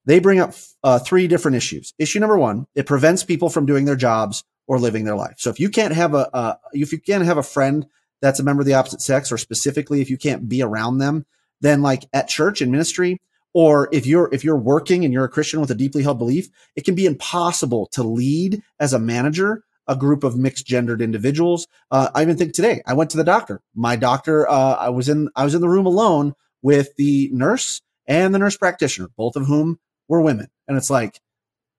[0.07, 1.93] they bring up uh, three different issues.
[1.99, 5.35] Issue number one: it prevents people from doing their jobs or living their life.
[5.39, 7.87] So if you can't have a uh, if you can't have a friend
[8.23, 11.27] that's a member of the opposite sex, or specifically if you can't be around them,
[11.61, 13.21] then like at church and ministry,
[13.53, 16.49] or if you're if you're working and you're a Christian with a deeply held belief,
[16.75, 21.67] it can be impossible to lead as a manager a group of mixed gendered individuals.
[21.91, 23.63] Uh, I even think today I went to the doctor.
[23.75, 27.81] My doctor, uh, I was in I was in the room alone with the nurse
[28.07, 31.21] and the nurse practitioner, both of whom were women, and it's like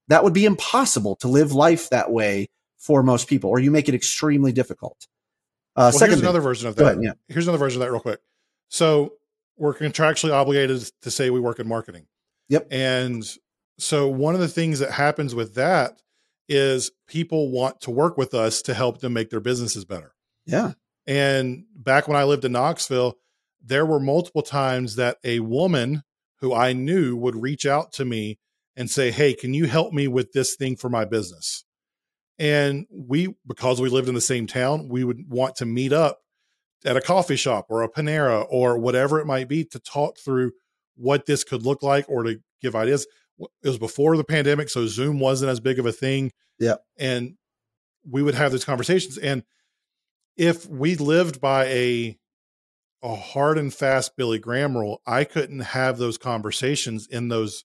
[0.07, 3.89] that would be impossible to live life that way for most people, or you make
[3.89, 5.07] it extremely difficult.
[5.75, 6.85] Uh, Well, second here's thing- another version of that.
[6.85, 7.11] ahead, yeah.
[7.27, 8.19] Here's another version of that, real quick.
[8.69, 9.13] So
[9.57, 12.05] we're contractually obligated to say we work in marketing.
[12.49, 12.67] Yep.
[12.71, 13.23] And
[13.79, 16.01] so one of the things that happens with that
[16.47, 20.13] is people want to work with us to help them make their businesses better.
[20.45, 20.73] yeah,
[21.05, 23.17] And back when I lived in Knoxville,
[23.63, 26.03] there were multiple times that a woman
[26.39, 28.39] who I knew would reach out to me
[28.75, 31.65] and say, Hey, can you help me with this thing for my business?
[32.39, 36.19] And we, because we lived in the same town, we would want to meet up
[36.85, 40.51] at a coffee shop or a Panera or whatever it might be to talk through
[40.95, 43.07] what this could look like or to give ideas.
[43.39, 46.31] It was before the pandemic, so Zoom wasn't as big of a thing.
[46.59, 46.75] Yeah.
[46.97, 47.35] And
[48.07, 49.17] we would have those conversations.
[49.17, 49.43] And
[50.35, 52.17] if we lived by a
[53.03, 57.63] a hard and fast Billy Graham rule, I couldn't have those conversations in those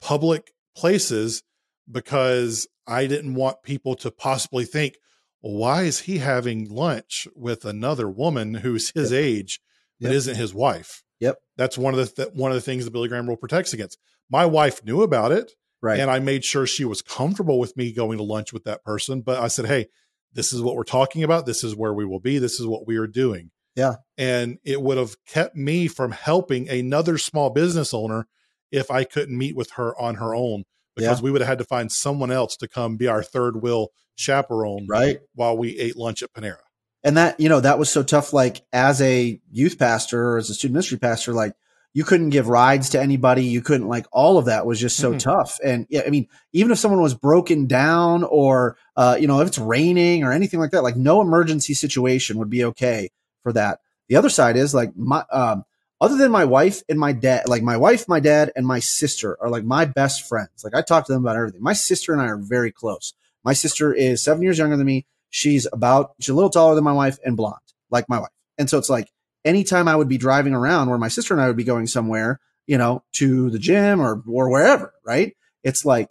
[0.00, 1.42] public places
[1.90, 4.96] because I didn't want people to possibly think,
[5.42, 9.60] well, why is he having lunch with another woman who's his age
[10.00, 10.14] but Yep.
[10.14, 11.02] isn't his wife?
[11.20, 11.36] Yep.
[11.56, 13.98] That's one of the th- one of the things the Billy Graham rule protects against.
[14.30, 15.52] My wife knew about it
[15.82, 16.00] right.
[16.00, 19.20] and I made sure she was comfortable with me going to lunch with that person.
[19.20, 19.86] But I said, hey,
[20.32, 21.44] this is what we're talking about.
[21.44, 22.38] This is where we will be.
[22.38, 23.50] This is what we are doing.
[23.80, 23.94] Yeah.
[24.18, 28.26] And it would have kept me from helping another small business owner
[28.70, 30.64] if I couldn't meet with her on her own
[30.96, 33.88] because we would have had to find someone else to come be our third wheel
[34.16, 35.18] chaperone right.
[35.34, 36.58] while we ate lunch at Panera.
[37.02, 40.50] and that you know that was so tough like as a youth pastor or as
[40.50, 41.54] a student ministry pastor like
[41.94, 45.14] you couldn't give rides to anybody you couldn't like all of that was just so
[45.14, 45.20] Mhm.
[45.20, 49.40] tough and yeah i mean even if someone was broken down or uh, you know
[49.40, 53.08] if it's raining or anything like that like no emergency situation would be okay
[53.42, 53.80] for that.
[54.08, 55.64] The other side is like my um
[56.00, 59.36] other than my wife and my dad like my wife my dad and my sister
[59.40, 60.64] are like my best friends.
[60.64, 61.62] Like i talk to them about everything.
[61.62, 63.14] My sister and i are very close.
[63.44, 65.06] My sister is seven years younger than me.
[65.30, 67.56] She's about she's a little taller than my wife and blonde
[67.90, 68.30] like my wife.
[68.58, 69.10] And so it's like
[69.44, 72.40] anytime i would be driving around where my sister and i would be going somewhere
[72.66, 75.36] you know to the gym or or wherever right?
[75.62, 76.10] It's like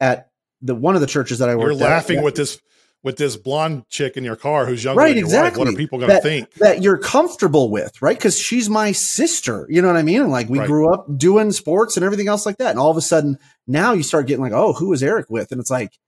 [0.00, 0.30] at
[0.62, 2.60] the one of the churches that i work You're laughing with this
[3.02, 5.56] with this blonde chick in your car who's younger Right, than your wife.
[5.56, 6.52] What are people going to think?
[6.54, 8.16] that you're comfortable with, right?
[8.16, 9.66] Because she's my sister.
[9.70, 10.20] You know what I mean?
[10.22, 10.66] And like we Right.
[10.66, 12.70] grew up doing sports and everything else like that.
[12.70, 15.50] And all of a sudden now you start getting like, oh, who is Eric with?
[15.50, 15.98] And it's like,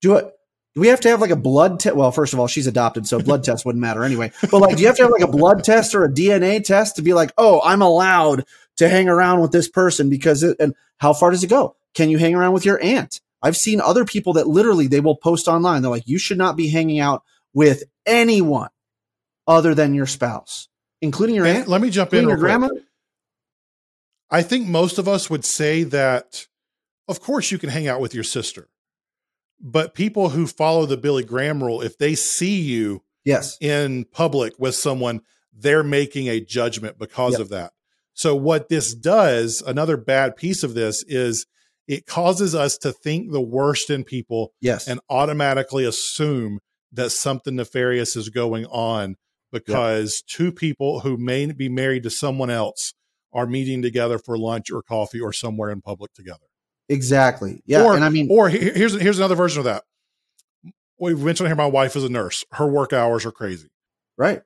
[0.00, 0.32] do it.
[0.74, 1.96] Do we have to have like a blood test?
[1.96, 4.30] Well, first of all, she's adopted, so blood test wouldn't matter anyway.
[4.50, 6.96] But like, do you have to have like a blood test or a DNA test
[6.96, 8.44] to be like, oh, I'm allowed
[8.76, 11.76] to hang around with this person because it, and how far does it go?
[11.94, 13.22] Can you hang around with your aunt?
[13.42, 15.82] I've seen other people that literally they will post online.
[15.82, 17.22] They're like, you should not be hanging out
[17.52, 18.70] with anyone
[19.46, 20.68] other than your spouse,
[21.00, 22.22] including your And aunt, let me jump in.
[22.22, 22.40] your real quick.
[22.48, 22.68] grandma.
[24.30, 26.46] I think most of us would say that,
[27.08, 28.68] of course, you can hang out with your sister.
[29.60, 33.56] But people who follow the Billy Graham rule, if they see you Yes.
[33.60, 35.20] in public with someone,
[35.52, 37.40] they're making a judgment because Yep.
[37.40, 37.72] of that.
[38.12, 41.46] So, what this does, another bad piece of this is
[41.88, 44.88] it causes us to think the worst in people Yes.
[44.88, 46.58] and automatically assume
[46.92, 49.16] that something nefarious is going on
[49.52, 52.92] because two people who may be married to someone else
[53.32, 56.46] are meeting together for lunch or coffee or somewhere in public together.
[56.88, 57.60] exactly.
[57.66, 57.84] Yeah.
[57.84, 59.84] or, and I mean, or here's here's another version of that.
[60.98, 62.44] We've mentioned here my wife is a nurse.
[62.52, 63.68] Her work hours are crazy.
[64.16, 64.42] right.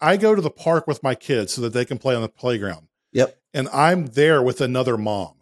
[0.00, 2.28] I go to the park with my kids so that they can play on the
[2.28, 2.88] playground.
[3.12, 3.38] Yep.
[3.54, 5.34] And I'm there with another mom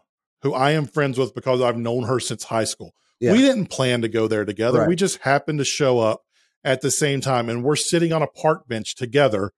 [0.43, 2.95] who I am friends with because I've known her since high school.
[3.21, 3.33] Yeah.
[3.33, 4.81] We didn't plan to go there together.
[4.81, 4.89] Right.
[4.89, 6.23] We just happened to show up
[6.65, 9.53] at the same time and we're sitting on a park bench together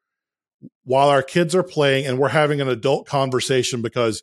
[0.85, 4.23] while our kids are playing and we're having an adult conversation because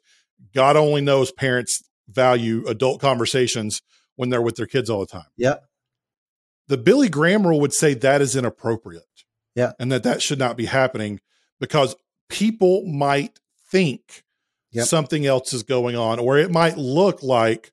[0.53, 3.81] God only knows parents value adult conversations
[4.15, 5.27] when they're with their kids all the time.
[5.37, 5.55] Yeah.
[6.67, 9.03] The Billy Graham rule would say that is inappropriate.
[9.55, 9.71] Yeah.
[9.79, 11.19] And that that should not be happening
[11.59, 11.95] because
[12.29, 13.39] people might
[13.71, 14.23] think
[14.71, 14.85] Yep.
[14.85, 17.71] something else is going on, or it might look like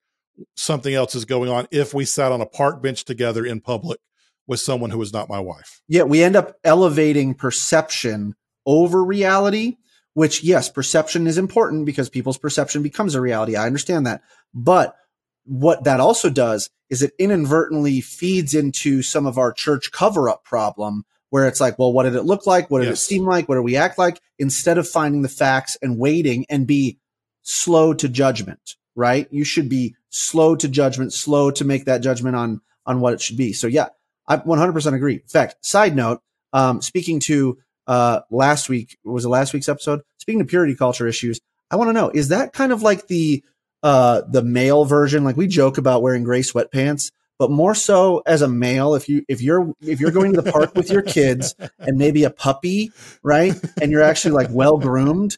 [0.55, 4.01] something else is going on if we sat on a park bench together in public
[4.47, 5.83] with someone who is not my wife.
[5.89, 9.77] Yeah, we end up elevating perception over reality,
[10.15, 13.57] which, yes, perception is important because people's perception becomes a reality.
[13.57, 14.23] I understand that.
[14.55, 14.97] But
[15.45, 20.45] what that also does is it inadvertently feeds into some of our church cover up
[20.45, 22.71] problem where it's like, well, what did it look like?
[22.71, 23.49] What did it seem like?
[23.49, 24.21] What did we act like?
[24.39, 26.99] Instead of finding the facts and waiting and be
[27.43, 29.29] slow to judgment, right?
[29.31, 33.21] You should be slow to judgment, slow to make that judgment on, on what it
[33.21, 33.53] should be.
[33.53, 33.89] So yeah,
[34.29, 35.15] I 100% agree.
[35.15, 36.21] In fact, side note,
[36.53, 40.01] um, speaking to uh, last week, was it last week's episode?
[40.19, 43.45] Speaking of purity culture issues, I want to know, is that kind of like the,
[43.83, 45.25] uh, the male version?
[45.25, 49.25] Like we joke about wearing gray sweatpants, but more so as a male, if you,
[49.29, 52.93] if you're, if you're going to the park with your kids and maybe a puppy,
[53.23, 53.55] right?
[53.81, 55.37] And you're actually like well groomed,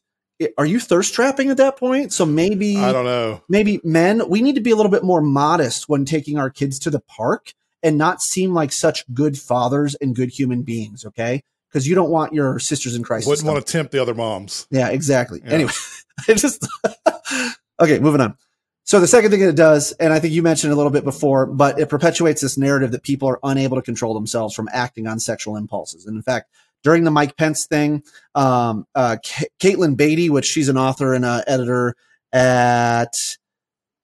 [0.56, 2.12] are you thirst trapping at that point?
[2.12, 3.42] So maybe, I don't know.
[3.48, 6.78] maybe men, we need to be a little bit more modest when taking our kids
[6.80, 11.04] to the park and not seem like such good fathers and good human beings.
[11.04, 11.42] Okay.
[11.68, 13.26] Because you don't want your sisters in Christ.
[13.26, 14.66] Wouldn't want to tempt the other moms.
[14.70, 15.42] Yeah, exactly.
[15.44, 15.52] Yeah.
[15.52, 15.72] Anyway,
[16.28, 16.66] I just
[17.80, 17.98] okay.
[17.98, 18.36] Moving on.
[18.88, 21.44] So the second thing it does, and I think you mentioned a little bit before,
[21.44, 25.20] but it perpetuates this narrative that people are unable to control themselves from acting on
[25.20, 26.06] sexual impulses.
[26.06, 26.50] And in fact,
[26.82, 28.02] during the Mike Pence thing,
[28.34, 31.96] um, uh, Ca- Katelyn Beaty, which she's an author and an editor
[32.32, 33.12] at,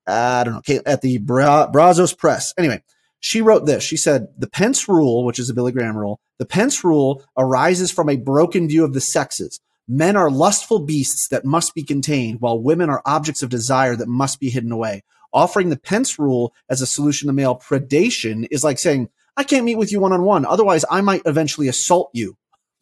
[0.06, 2.52] I don't know, at the Bra- Brazos Press.
[2.58, 2.82] Anyway,
[3.20, 3.82] she wrote this.
[3.82, 7.90] She said, the Pence rule, which is the Billy Graham rule, the Pence rule arises
[7.90, 9.60] from a broken view of the sexes.
[9.86, 14.08] Men are lustful beasts that must be contained, while women are objects of desire that
[14.08, 15.02] must be hidden away.
[15.32, 19.64] Offering the Pence rule as a solution to male predation is like saying, I can't
[19.64, 20.46] meet with you one on one.
[20.46, 22.36] Otherwise, I might eventually assault you.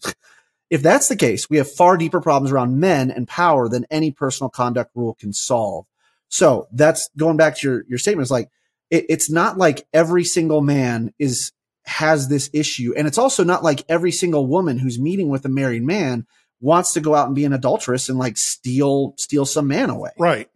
[0.70, 4.10] if that's the case, we have far deeper problems around men and power than any
[4.10, 5.86] personal conduct rule can solve.
[6.28, 8.24] So that's going back to your, your statement.
[8.24, 8.48] It's like,
[8.90, 11.52] it, it's not like every single man is,
[11.84, 12.94] has this issue.
[12.96, 16.26] And it's also not like every single woman who's meeting with a married man
[16.62, 20.12] wants to go out and be an adulteress and like steal, steal some man away.
[20.18, 20.48] Right.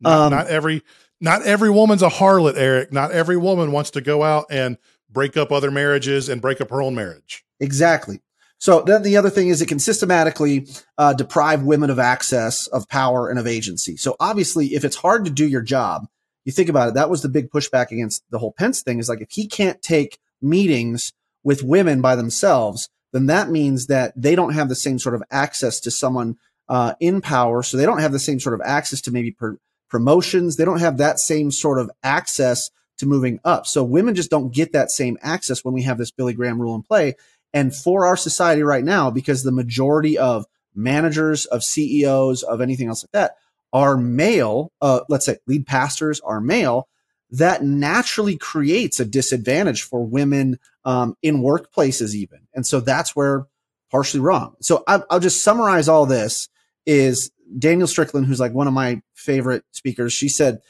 [0.00, 0.82] Not, Um, not every
[1.20, 2.92] not every woman's a harlot, Eric.
[2.92, 4.78] Not every woman wants to go out and
[5.10, 7.44] break up other marriages and break up her own marriage.
[7.58, 8.20] Exactly.
[8.58, 12.88] So then the other thing is it can systematically uh, deprive women of access, of
[12.88, 13.96] power, and of agency.
[13.96, 16.06] So obviously, if it's hard to do your job,
[16.44, 16.94] you think about it.
[16.94, 18.98] That was the big pushback against the whole Pence thing.
[18.98, 24.12] Is like if he can't take meetings with women by themselves, then that means that
[24.16, 26.36] they don't have the same sort of access to someone
[26.68, 27.62] uh, in power.
[27.62, 29.54] So they don't have the same sort of access to maybe pr-
[29.88, 30.56] promotions.
[30.56, 33.66] They don't have that same sort of access to moving up.
[33.66, 36.74] So women just don't get that same access when we have this Billy Graham rule
[36.74, 37.14] in play.
[37.54, 42.88] And for our society right now, because the majority of managers, of CEOs, of anything
[42.88, 43.36] else like that
[43.72, 46.88] are male, uh, let's say lead pastors are male,
[47.30, 52.40] that naturally creates a disadvantage for women um, in workplaces, even.
[52.54, 53.46] And so that's where
[53.90, 54.56] partially wrong.
[54.60, 56.48] So I, I'll just summarize all this
[56.86, 60.12] is Danielle Strickland, who's like one of my favorite speakers.
[60.12, 60.60] She said,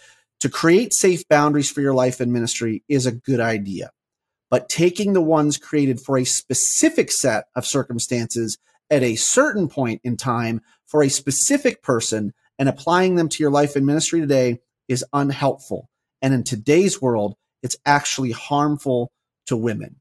[0.40, 3.90] to create safe boundaries for your life and ministry is a good idea
[4.50, 8.58] but taking the ones created for a specific set of circumstances
[8.90, 13.50] at a certain point in time for a specific person and applying them to your
[13.50, 15.90] life and ministry today is unhelpful.
[16.22, 19.10] And in today's world, it's actually harmful
[19.46, 19.96] to women.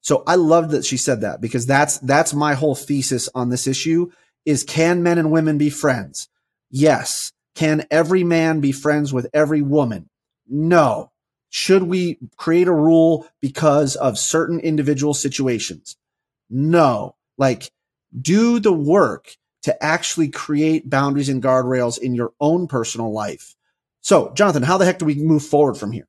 [0.00, 3.66] So I love that she said that because that's, that's my whole thesis on this
[3.66, 4.10] issue
[4.44, 6.28] is can men and women be friends?
[6.70, 7.32] Yes.
[7.54, 10.08] Can every man be friends with every woman?
[10.48, 11.10] No.
[11.50, 15.96] Should we create a rule because of certain individual situations?
[16.48, 17.16] No.
[17.38, 17.70] Like,
[18.20, 23.55] do the work to actually create boundaries and guardrails in your own personal life.
[24.06, 26.06] So, Jonathan, how the heck do we move forward from here?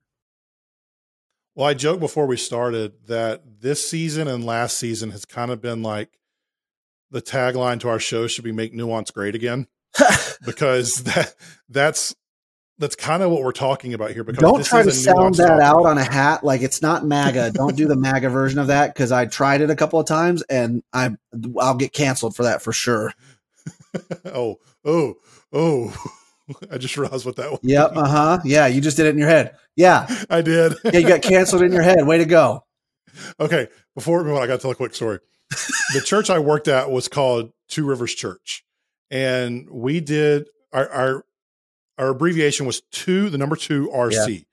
[1.55, 5.63] Well, I joked before we started that this season and last season has kind of
[5.63, 6.19] been like
[7.09, 9.65] the tagline to our show should be make nuance great again
[10.45, 11.33] because that
[11.69, 12.15] that's
[12.77, 15.65] that's kind of what we're talking about here because Don't try to sound that topic.
[15.65, 17.53] out on a hat like it's not MAGA.
[17.53, 20.43] Don't do the MAGA version of that because I tried it a couple of times
[20.51, 21.15] and I
[21.59, 23.11] I'll get canceled for that for sure.
[24.25, 25.15] oh, oh,
[25.51, 26.11] oh.
[26.71, 27.59] I just realized what that was.
[27.63, 27.91] Yep.
[27.95, 28.39] Uh huh.
[28.43, 28.67] Yeah.
[28.67, 29.55] You just did it in your head.
[29.75, 30.07] Yeah.
[30.29, 30.73] I did.
[30.83, 30.99] Yeah.
[30.99, 32.05] You got canceled in your head.
[32.05, 32.63] Way to go.
[33.39, 35.17] Okay, before we move on, I got to tell a quick story.
[35.49, 38.63] the church I worked at was called Two Rivers Church,
[39.09, 41.25] and we did our our,
[41.97, 44.45] our abbreviation was two, the number two RC,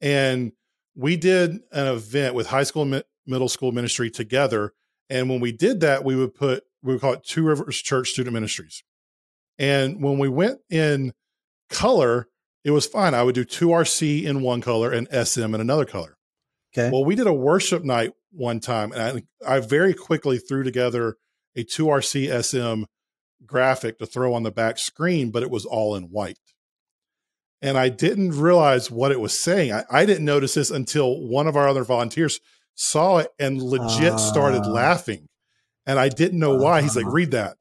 [0.00, 0.52] and
[0.94, 4.72] we did an event with high school and middle school ministry together.
[5.08, 8.10] And when we did that, we would put we would call it Two Rivers Church
[8.10, 8.82] Student Ministries.
[9.60, 11.12] And when we went in
[11.68, 12.26] color,
[12.64, 13.14] it was fine.
[13.14, 16.16] I would do 2RC in one color and SM in another color.
[16.74, 16.90] Okay.
[16.90, 21.16] Well, we did a worship night one time, and I, I very quickly threw together
[21.56, 22.84] a 2RC SM
[23.46, 26.38] graphic to throw on the back screen, but it was all in white.
[27.62, 29.72] And I didn't realize what it was saying.
[29.72, 32.40] I, I didn't notice this until one of our other volunteers
[32.74, 34.68] saw it and legit started Ah.
[34.70, 35.26] laughing.
[35.84, 36.80] And I didn't know why.
[36.80, 37.10] He's like, Ah.
[37.12, 37.56] read that.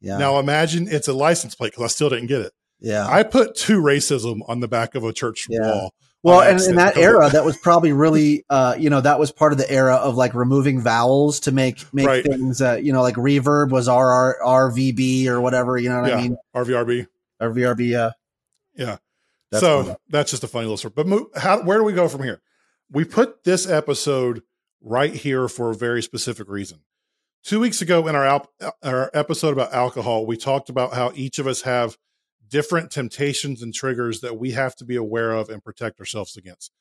[0.00, 0.18] Yeah.
[0.18, 2.52] Now imagine it's a license plate because I still didn't get it.
[2.80, 3.06] yeah.
[3.08, 5.60] I put two racism on the back of a church Yeah.
[5.60, 5.94] wall.
[6.22, 9.52] Well, and in that era, that was probably really, uh, you know, that was part
[9.52, 12.24] of the era of like removing vowels to make make Right.
[12.24, 15.78] things, uh, you know, like reverb was RR, RVB or whatever.
[15.78, 16.16] You know what Yeah.
[16.16, 16.36] I mean?
[16.54, 17.06] RVRB.
[17.40, 17.94] Or VRB.
[17.94, 18.10] Uh,
[18.74, 18.96] Yeah.
[19.52, 19.96] That's so funny.
[20.08, 20.92] that's just a funny little story.
[20.96, 22.40] But mo- how, where do we go from here?
[22.90, 24.42] We put this episode
[24.82, 26.80] right here for a very specific reason.
[27.46, 28.50] Two weeks ago in our, al-
[28.82, 31.96] our episode about alcohol, we talked about how each of us have
[32.48, 36.72] different temptations and triggers that we have to be aware of and protect ourselves against.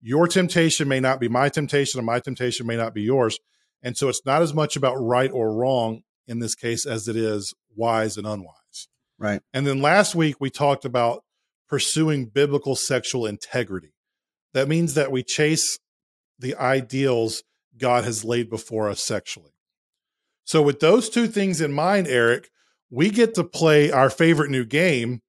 [0.00, 3.38] Your temptation may not be my temptation, and my temptation may not be yours.
[3.82, 7.16] And so it's not as much about right or wrong in this case as it
[7.16, 8.88] is wise and unwise.
[9.18, 9.42] right.
[9.52, 11.22] And then last week we talked about
[11.68, 13.92] pursuing biblical sexual integrity.
[14.54, 15.78] That means that we chase
[16.38, 17.42] the ideals
[17.76, 19.53] God has laid before us sexually.
[20.44, 22.50] So, with those two things in mind, Eric,
[22.90, 25.20] we get to play our favorite new game.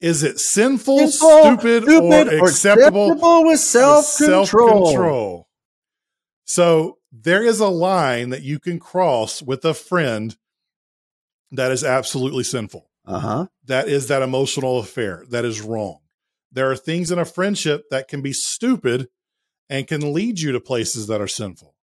[0.00, 3.44] Is it sinful, Simple, stupid, or acceptable?
[3.44, 4.46] with self control.
[4.46, 5.48] Self-control.
[6.44, 10.36] So there is a line that you can cross with a friend
[11.52, 12.90] that is absolutely sinful.
[13.06, 13.46] Uh huh.
[13.66, 15.24] That is that emotional affair.
[15.30, 15.98] That is wrong.
[16.50, 19.08] There are things in a friendship that can be stupid
[19.70, 21.74] and can lead you to places that are sinful.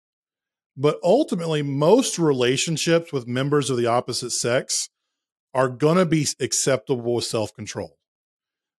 [0.81, 4.87] But ultimately, most relationships with members of the opposite sex
[5.53, 7.97] are going to be acceptable with self control.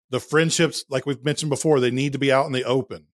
[0.09, 3.09] The friendships, like we've mentioned before, they need to be out in the open.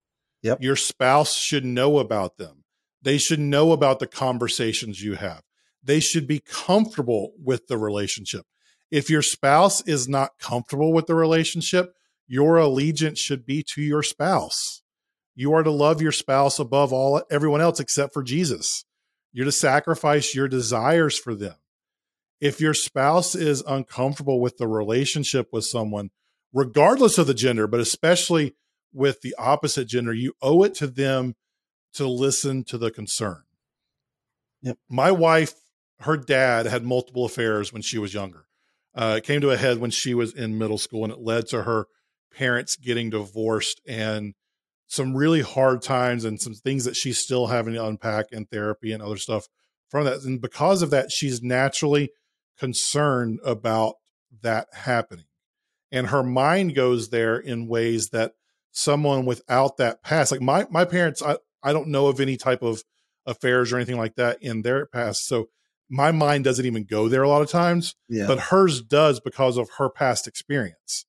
[0.44, 0.62] Yep.
[0.62, 2.64] Your spouse should know about them.
[3.02, 5.42] They should know about the conversations you have.
[5.84, 8.46] They should be comfortable with the relationship.
[8.92, 11.94] If your spouse is not comfortable with the relationship,
[12.28, 14.84] your allegiance should be to your spouse.
[15.36, 18.86] You are to love your spouse above all everyone else except for Jesus.
[19.34, 21.56] You're to sacrifice your desires for them.
[22.40, 26.10] If your spouse is uncomfortable with the relationship with someone,
[26.54, 28.56] regardless of the gender, but especially
[28.94, 31.36] with the opposite gender, you owe it to them
[31.96, 33.44] to listen to the concern.
[34.62, 34.78] Yep.
[34.90, 35.54] My wife,
[36.00, 38.46] her dad had multiple affairs when she was younger.
[38.96, 41.48] Uh, it came to a head when she was in middle school, and it led
[41.48, 41.88] to her
[42.34, 44.34] parents getting divorced and
[44.88, 48.92] some really hard times and some things that she's still having to unpack in therapy
[48.92, 49.48] and other stuff
[49.90, 50.22] from that.
[50.24, 52.12] And because of that, she's naturally
[52.60, 53.96] concerned about
[54.42, 55.26] that happening.
[55.92, 58.34] And her mind goes there in ways that
[58.72, 62.62] someone without that past, like my my parents, I, I don't know of any type
[62.62, 62.84] of
[63.26, 65.26] affairs or anything like that in their past.
[65.26, 65.50] So
[65.90, 68.28] my mind doesn't even go there a lot of times Yeah.
[68.28, 71.06] but hers does because of her past experience.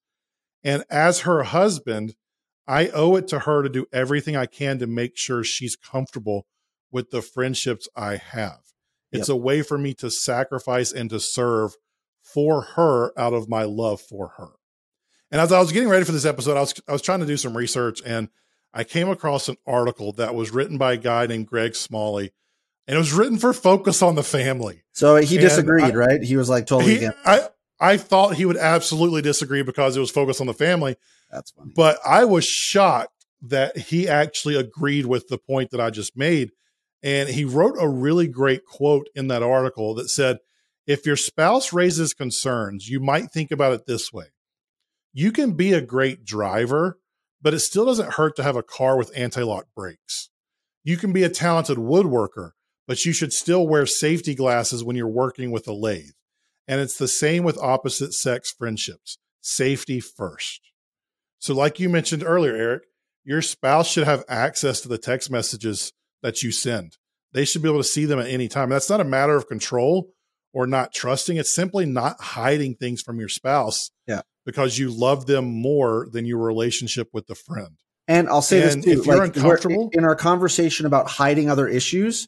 [0.63, 2.15] And as her husband,
[2.69, 6.47] I owe it to her to do everything I can to make sure she's comfortable
[6.91, 8.61] with the friendships I have.
[9.13, 11.77] It's a way for me to sacrifice and to serve
[12.23, 14.49] for her out of my love for her.
[15.31, 17.27] And as I was getting ready for this episode, I was I was trying to
[17.27, 18.29] do some research and
[18.75, 22.33] I came across an article that was written by a guy named Greg Smalley.
[22.87, 24.83] And it was written for Focus on the Family.
[24.93, 26.23] so he disagreed, I- right?
[26.23, 27.19] He was like totally He- against.
[27.25, 27.49] I
[27.81, 30.97] I thought he would absolutely disagree because it was focused on the family,
[31.31, 31.73] That's funny.
[31.75, 36.53] but I was shocked that he actually agreed with the point that I just made.
[37.03, 40.39] And he wrote a really great quote in that article that said,
[40.87, 44.27] if your spouse raises concerns, you might think about it this way.
[45.13, 46.99] You can be a great driver,
[47.43, 50.31] but it still doesn't hurt to have a car with anti lock brakes.
[50.85, 52.53] You can be a talented woodworker,
[52.87, 56.13] but you should still wear safety glasses when you're working with a lathe.
[56.69, 60.61] And it's the same with opposite sex friendships safety first.
[61.39, 62.83] So, like you mentioned earlier, Eric,
[63.25, 66.97] your spouse should have access to the text messages that you send.
[67.33, 68.71] They should be able to see them at any time.
[68.71, 70.11] That's not a matter of control
[70.53, 71.37] or not trusting.
[71.37, 74.23] It's simply not hiding things from your spouse Yeah.
[74.47, 77.77] because you love them more than your relationship with the friend.
[78.09, 81.51] And I'll say And this too: if you're like, uncomfortable- in our conversation about hiding
[81.51, 82.27] other issues,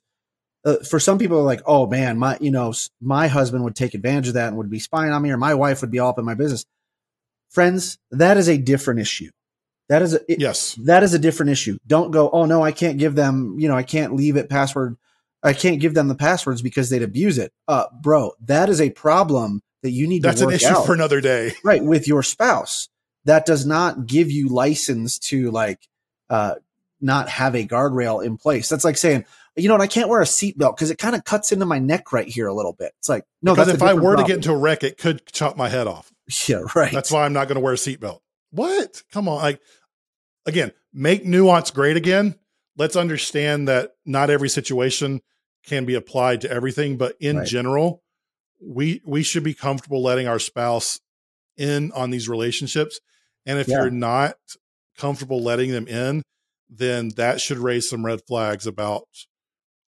[0.64, 3.94] uh, for some people, are like, "Oh man, my you know, my husband would take
[3.94, 6.10] advantage of that and would be spying on me, or my wife would be all
[6.10, 6.64] up in my business."
[7.50, 9.30] Friends, that is a different issue.
[9.88, 10.74] That is a, it- Yes.
[10.84, 11.78] that is a different issue.
[11.86, 14.96] Don't go, oh no, I can't give them, you know, I can't leave it password.
[15.42, 17.52] I can't give them the passwords because they'd abuse it.
[17.66, 20.86] Uh, bro, that is a problem that you need That's to That's an issue out.
[20.86, 21.52] for another day.
[21.64, 22.88] right with your spouse.
[23.24, 25.86] That does not give you license to like,
[26.28, 26.56] uh,
[27.00, 28.68] not have a guardrail in place.
[28.68, 29.24] That's like saying,
[29.54, 31.78] you know what, I can't wear a seatbelt because it kind of cuts into my
[31.78, 32.92] neck right here a little bit.
[32.98, 35.56] It's like, no, because if I were to get into a wreck, it could chop
[35.56, 36.12] my head off.
[36.48, 36.92] yeah, right.
[36.92, 38.20] That's why I'm not going to wear a seatbelt.
[38.50, 39.02] What?
[39.12, 39.36] Come on.
[39.38, 39.60] Like,
[40.46, 42.34] again, make nuance great again.
[42.76, 45.20] Let's understand that not every situation
[45.66, 47.46] can be applied to everything, but in Right.
[47.46, 48.02] general,
[48.60, 50.98] we we should be comfortable letting our spouse
[51.56, 53.00] in on these relationships.
[53.46, 53.82] And if Yeah.
[53.82, 54.36] you're not
[54.96, 56.22] comfortable letting them in,
[56.68, 59.04] then that should raise some red flags about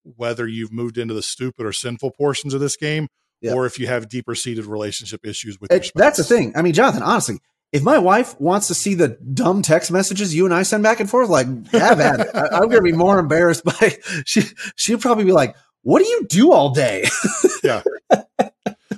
[0.03, 3.07] whether you've moved into the stupid or sinful portions of this game
[3.41, 3.55] Yeah.
[3.55, 6.53] or if you have deeper seated relationship issues with It- that's the thing.
[6.57, 7.39] I mean, Jonathan, honestly,
[7.73, 11.01] if my wife wants to see the dumb text messages you and I send back
[11.01, 12.29] and forth, like, have at it.
[12.35, 14.43] I, I'm going to be more embarrassed by she.
[14.77, 17.07] She'd probably be like, "What do you do all day?"
[17.63, 17.83] Yeah.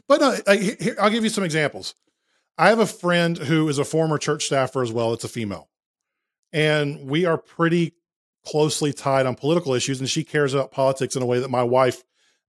[0.08, 1.94] But no, I, here, I'll give you some examples.
[2.58, 5.12] I have a friend who is a former church staffer as well.
[5.12, 5.68] It's a female.
[6.52, 7.94] And we are pretty
[8.44, 11.62] closely tied on political issues, and she cares about politics in a way that my
[11.62, 12.04] wife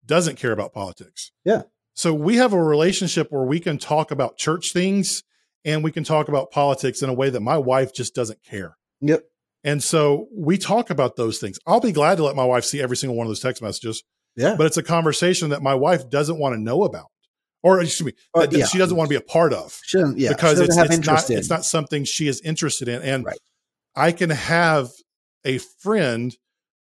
[0.06, 1.32] doesn't care about politics.
[1.46, 1.64] Yeah.
[1.94, 5.24] So we have a relationship where we can talk about church things
[5.66, 8.78] and we can talk about politics in a way that my wife just doesn't care.
[9.02, 9.24] yep.
[9.64, 11.60] And so we talk about those things.
[11.68, 14.04] I'll be glad to let my wife see every single one of those text messages,
[14.36, 14.56] Yeah.
[14.58, 17.08] but it's a conversation that my wife doesn't want to know about.
[17.62, 18.66] Or excuse me, Uh, yeah.
[18.66, 20.18] she doesn't want to be a part of She doesn't.
[20.18, 20.30] Yeah.
[20.30, 21.38] because it's, doesn't it's not in.
[21.38, 23.04] it's not something she is interested in.
[23.04, 23.38] And Right.
[23.96, 24.89] I can have
[25.46, 26.36] a friend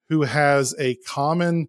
[0.09, 1.69] who has a common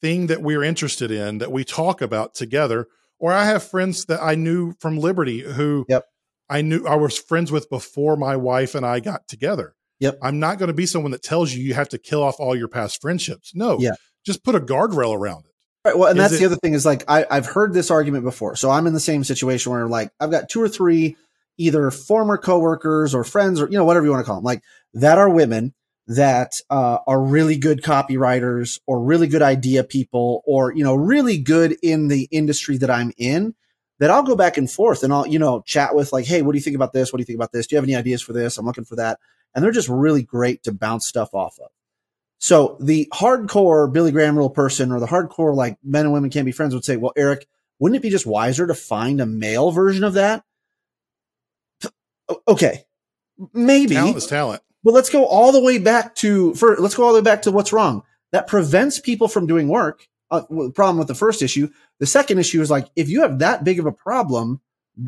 [0.00, 2.86] thing that we're interested in that we talk about together.
[3.18, 6.06] Or I have friends that I knew from Liberty who Yep.
[6.48, 9.74] I knew I was friends with before my wife and I got together.
[10.00, 10.18] Yep.
[10.22, 12.56] I'm not going to be someone that tells you you have to kill off all
[12.56, 13.54] your past friendships.
[13.54, 13.78] No.
[13.78, 13.92] Yeah.
[14.24, 15.52] Just put a guardrail around it.
[15.84, 15.96] Right.
[15.98, 18.24] Well, and Is that's it- the other thing is like I, I've heard this argument
[18.24, 18.56] before.
[18.56, 21.16] So I'm in the same situation where like I've got two or three
[21.58, 24.62] either former coworkers or friends or you know whatever you want to call them, like
[24.94, 25.74] that are women
[26.10, 31.38] that uh, are really good copywriters or really good idea people or you know really
[31.38, 33.54] good in the industry that I'm in.
[34.00, 36.52] That I'll go back and forth and I'll you know chat with like, hey, what
[36.52, 37.12] do you think about this?
[37.12, 37.66] What do you think about this?
[37.66, 38.58] Do you have any ideas for this?
[38.58, 39.20] I'm looking for that,
[39.54, 41.70] and they're just really great to bounce stuff off of.
[42.38, 46.46] So the hardcore Billy Graham rule person or the hardcore like men and women can't
[46.46, 47.46] be friends would say, well, Eric,
[47.78, 50.42] wouldn't it be just wiser to find a male version of that?
[52.48, 52.84] Okay,
[53.52, 54.62] maybe, Talent is talent.
[54.84, 57.42] But let's go all the way back to for let's go all the way back
[57.42, 58.02] to what's wrong.
[58.32, 60.06] That prevents people from doing work.
[60.30, 60.42] Uh,
[60.74, 61.68] problem with the first issue.
[61.98, 64.60] The second issue is like if you have that big of a problem,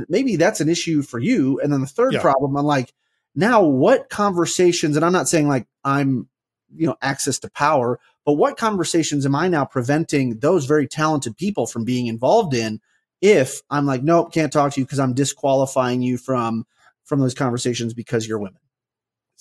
[0.09, 1.61] maybe that's an issue for you.
[1.61, 2.20] And then the third Yeah.
[2.20, 2.93] problem, I'm like,
[3.37, 4.97] now what conversations?
[4.97, 6.29] And I'm not saying like I'm,
[6.75, 11.37] you know, access to power, but what conversations am I now preventing those very talented
[11.37, 12.81] people from being involved in?
[13.20, 16.66] If I'm like, nope, can't talk to you because I'm disqualifying you from
[17.05, 18.59] from those conversations because you're women.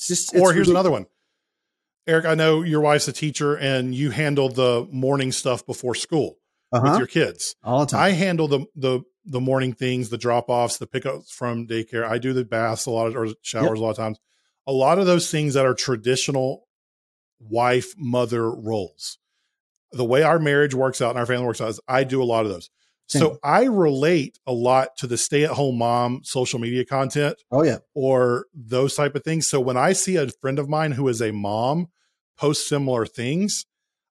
[0.01, 0.69] It's just, or here's ridiculous.
[0.69, 1.05] another one.
[2.07, 6.37] Eric, I know your wife's a teacher and you handle the morning stuff before school
[6.71, 6.97] with Uh-huh.
[6.97, 7.55] your kids.
[7.63, 8.01] all the time.
[8.01, 12.03] I handle the the the morning things, the drop offs, the pickups from daycare.
[12.03, 14.17] I do the baths a lot of or showers a lot of times.
[14.65, 16.67] A lot of those things that are traditional
[17.39, 19.19] wife mother roles.
[19.91, 22.25] The way our marriage works out and our family works out is I do a
[22.25, 22.69] lot of those.
[23.07, 23.21] Same.
[23.21, 27.63] So I relate a lot to the stay at home mom social media content oh
[27.63, 29.49] yeah, or those type of things.
[29.49, 31.87] So when I see a friend of mine who is a mom
[32.37, 33.65] post similar things,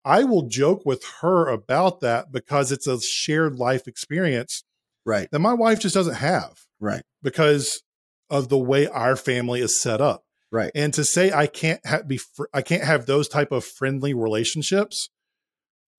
[0.04, 4.64] I will joke with her about that because it's a shared life experience
[5.04, 7.82] right, that my wife just doesn't have right, because
[8.30, 10.24] of the way our family is set up.
[10.50, 10.70] right.
[10.74, 14.14] And to say I can't ha- be fr- I can't have those type of friendly
[14.14, 15.10] relationships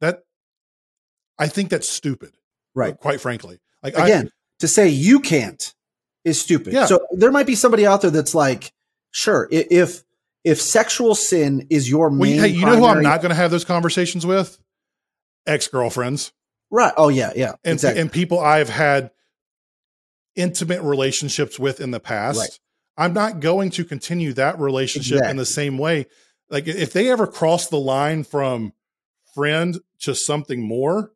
[0.02, 0.22] that
[1.38, 2.32] I think that's stupid.
[2.78, 2.96] Right.
[2.96, 3.60] Quite frankly.
[3.82, 5.74] Like I, Again, to say you can't
[6.24, 6.74] is stupid.
[6.74, 6.86] Yeah.
[6.86, 8.72] So there might be somebody out there that's like,
[9.10, 10.04] sure, if
[10.44, 13.36] if sexual sin is your well, main, hey, you know who I'm not going to
[13.36, 14.60] have those conversations with?
[15.48, 16.32] Ex girlfriends.
[16.70, 16.94] right?
[16.98, 18.00] Oh yeah, yeah, and, exactly.
[18.00, 19.10] and people I've had
[20.36, 22.40] intimate relationships with in the past.
[22.40, 22.60] Right.
[22.96, 26.06] I'm not going to continue that relationship in the same way.
[26.50, 28.74] Like if they ever cross the line from
[29.34, 31.12] friend to something more,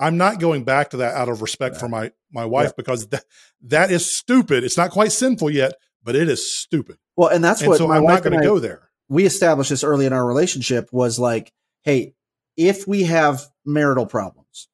[0.00, 2.72] I'm not going back to that out of respect for my my wife Yeah.
[2.78, 3.24] because that
[3.62, 4.64] that is stupid.
[4.64, 6.96] It's not quite sinful yet, but it is stupid.
[7.16, 8.88] well, and that's and what so my I'm wife not going to go there.
[9.08, 12.14] we established this early in our relationship was like, hey,
[12.56, 14.68] if we have marital problems,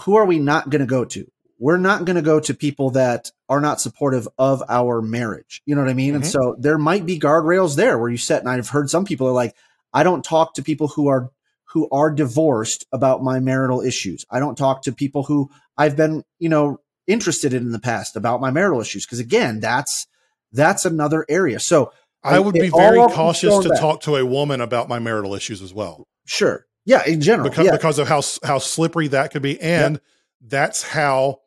[0.00, 1.30] who are we not going to go to?
[1.58, 5.62] we're not going to go to people that are not supportive of our marriage.
[5.64, 6.14] You know what I mean?
[6.14, 6.30] And Mhm.
[6.30, 8.40] so there might be guardrails there where you set.
[8.42, 9.56] And I've heard some people are like,
[9.90, 11.30] I don't talk to people who are
[11.70, 14.24] who are divorced about my marital issues.
[14.30, 18.16] I don't talk to people who I've been, you know, interested in in the past
[18.16, 19.04] about my marital issues.
[19.04, 20.06] Because again, that's
[20.52, 21.60] that's another area.
[21.60, 21.92] So
[22.22, 23.80] I would be very cautious to back.
[23.80, 26.06] talk to a woman about my marital issues as well.
[26.24, 26.66] Sure.
[26.84, 27.48] Yeah, in general.
[27.48, 27.72] because yeah.
[27.72, 30.00] because of how how slippery that could be, and
[30.40, 31.40] that's how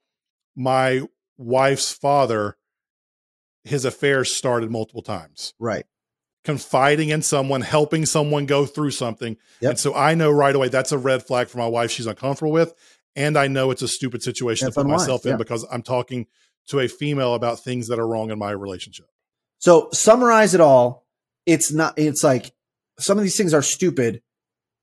[0.55, 1.01] my
[1.37, 2.57] wife's father,
[3.63, 5.85] his affairs started multiple times, right.
[6.43, 9.69] Confiding in someone, helping someone go through something, Yep.
[9.71, 11.91] and so I know right away that's a red flag for my wife.
[11.91, 12.73] She's uncomfortable with,
[13.15, 16.27] and I know it's a stupid situation That's to put myself in because I'm talking
[16.67, 19.07] to a female about things that are wrong in my relationship.
[19.57, 21.05] So summarize it all.
[21.45, 22.51] It's not, it's like
[22.99, 24.21] some of these things are stupid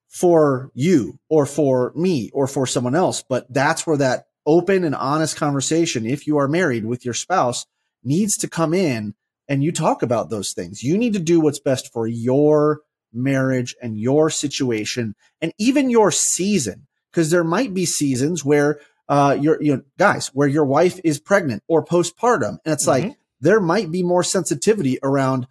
[0.08, 4.94] for you or for me or for someone else, but that's where that open and
[4.94, 7.66] honest conversation, if you are married with your spouse,
[8.04, 9.14] needs to come in
[9.48, 10.82] and you talk about those things.
[10.82, 12.80] You need to do what's best for your
[13.12, 16.86] marriage and your situation and even your season.
[17.12, 18.78] Cause there might be seasons where,
[19.08, 22.58] uh, you're, you know, guys, where your wife is pregnant or postpartum.
[22.64, 23.16] And it's like, Mhm.
[23.40, 25.46] there might be more sensitivity around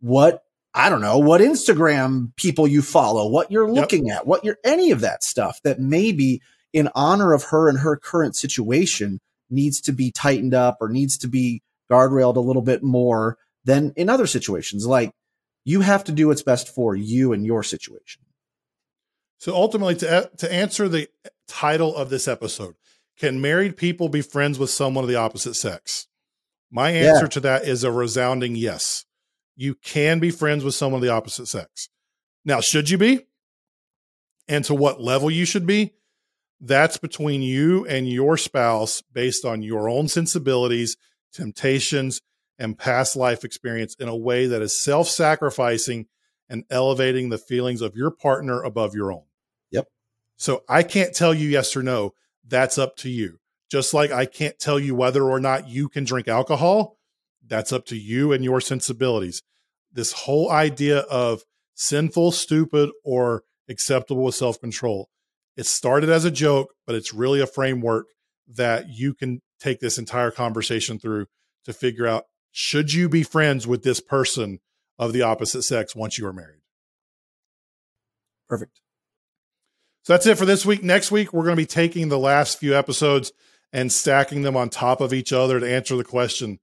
[0.00, 0.42] what
[0.72, 3.74] I don't know, what Instagram people you follow, what you're Yep.
[3.74, 6.40] looking at, what you're any of that stuff that maybe
[6.72, 9.18] in honor of her and her current situation
[9.50, 13.92] needs to be tightened up or needs to be guardrailed a little bit more than
[13.96, 14.86] in other situations.
[14.86, 15.12] Like
[15.64, 18.22] you have to do what's best for you and your situation.
[19.38, 21.08] So ultimately, to to answer the
[21.48, 22.74] title of this episode,
[23.18, 26.06] can married people be friends with someone of the opposite sex?
[26.70, 27.14] My Yeah.
[27.14, 29.04] answer to that is a resounding yes.
[29.56, 31.88] You can be friends with someone of the opposite sex.
[32.44, 33.26] Now, should you be?
[34.48, 35.94] And to what level you should be?
[36.60, 40.96] That's between you and your spouse based on your own sensibilities,
[41.32, 42.20] temptations,
[42.58, 46.06] and past life experience in a way that is self sacrificing
[46.48, 49.24] and elevating the feelings of your partner above your own.
[49.70, 49.86] Yep.
[50.36, 52.12] So I can't tell you yes or no.
[52.46, 53.38] That's up to you.
[53.70, 56.98] Just like I can't tell you whether or not you can drink alcohol.
[57.46, 59.42] That's up to you and your sensibilities.
[59.92, 61.42] This whole idea of
[61.74, 65.08] sinful, stupid, or acceptable with self control.
[65.56, 68.06] It started as a joke, but it's really a framework
[68.48, 71.26] that you can take this entire conversation through
[71.64, 74.58] to figure out should you be friends with this person
[74.98, 76.60] of the opposite sex once you are married.
[78.48, 78.80] Perfect.
[80.02, 80.82] So that's it for this week.
[80.82, 83.32] Next week, we're going to be taking the last few episodes
[83.72, 86.58] and stacking them on top of each other to answer the question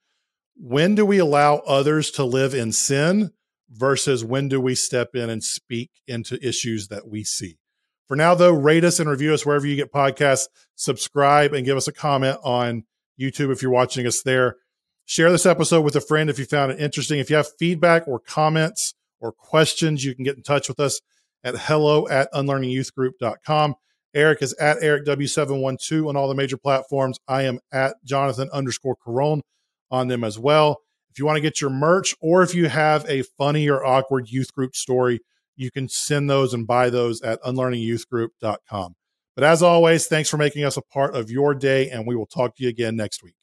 [0.60, 3.32] when do we allow others to live in sin
[3.70, 7.60] versus when do we step in and speak into issues that we see?
[8.08, 11.78] For now, though, rate us and review us wherever you get podcasts, subscribe, and give
[11.78, 12.84] us a comment on
[13.20, 14.56] YouTube if you're watching us there.
[15.06, 17.20] Share this episode with a friend if you found it interesting.
[17.20, 21.02] If you have feedback or comments or questions, you can get in touch with us
[21.44, 23.76] at hello at unlearningyouthgroup.com.
[24.14, 27.20] Eric is at Eric W712 on all the major platforms.
[27.28, 29.42] I am at Jonathan underscore Corone
[29.92, 30.82] on them as well.
[31.10, 34.30] If you want to get your merch or if you have a funny or awkward
[34.30, 35.20] youth group story,
[35.58, 38.96] you can send those and buy those at unlearningyouthgroup.com.
[39.36, 42.26] But as always, thanks for making us a part of your day, and we will
[42.26, 43.36] talk to you again next week.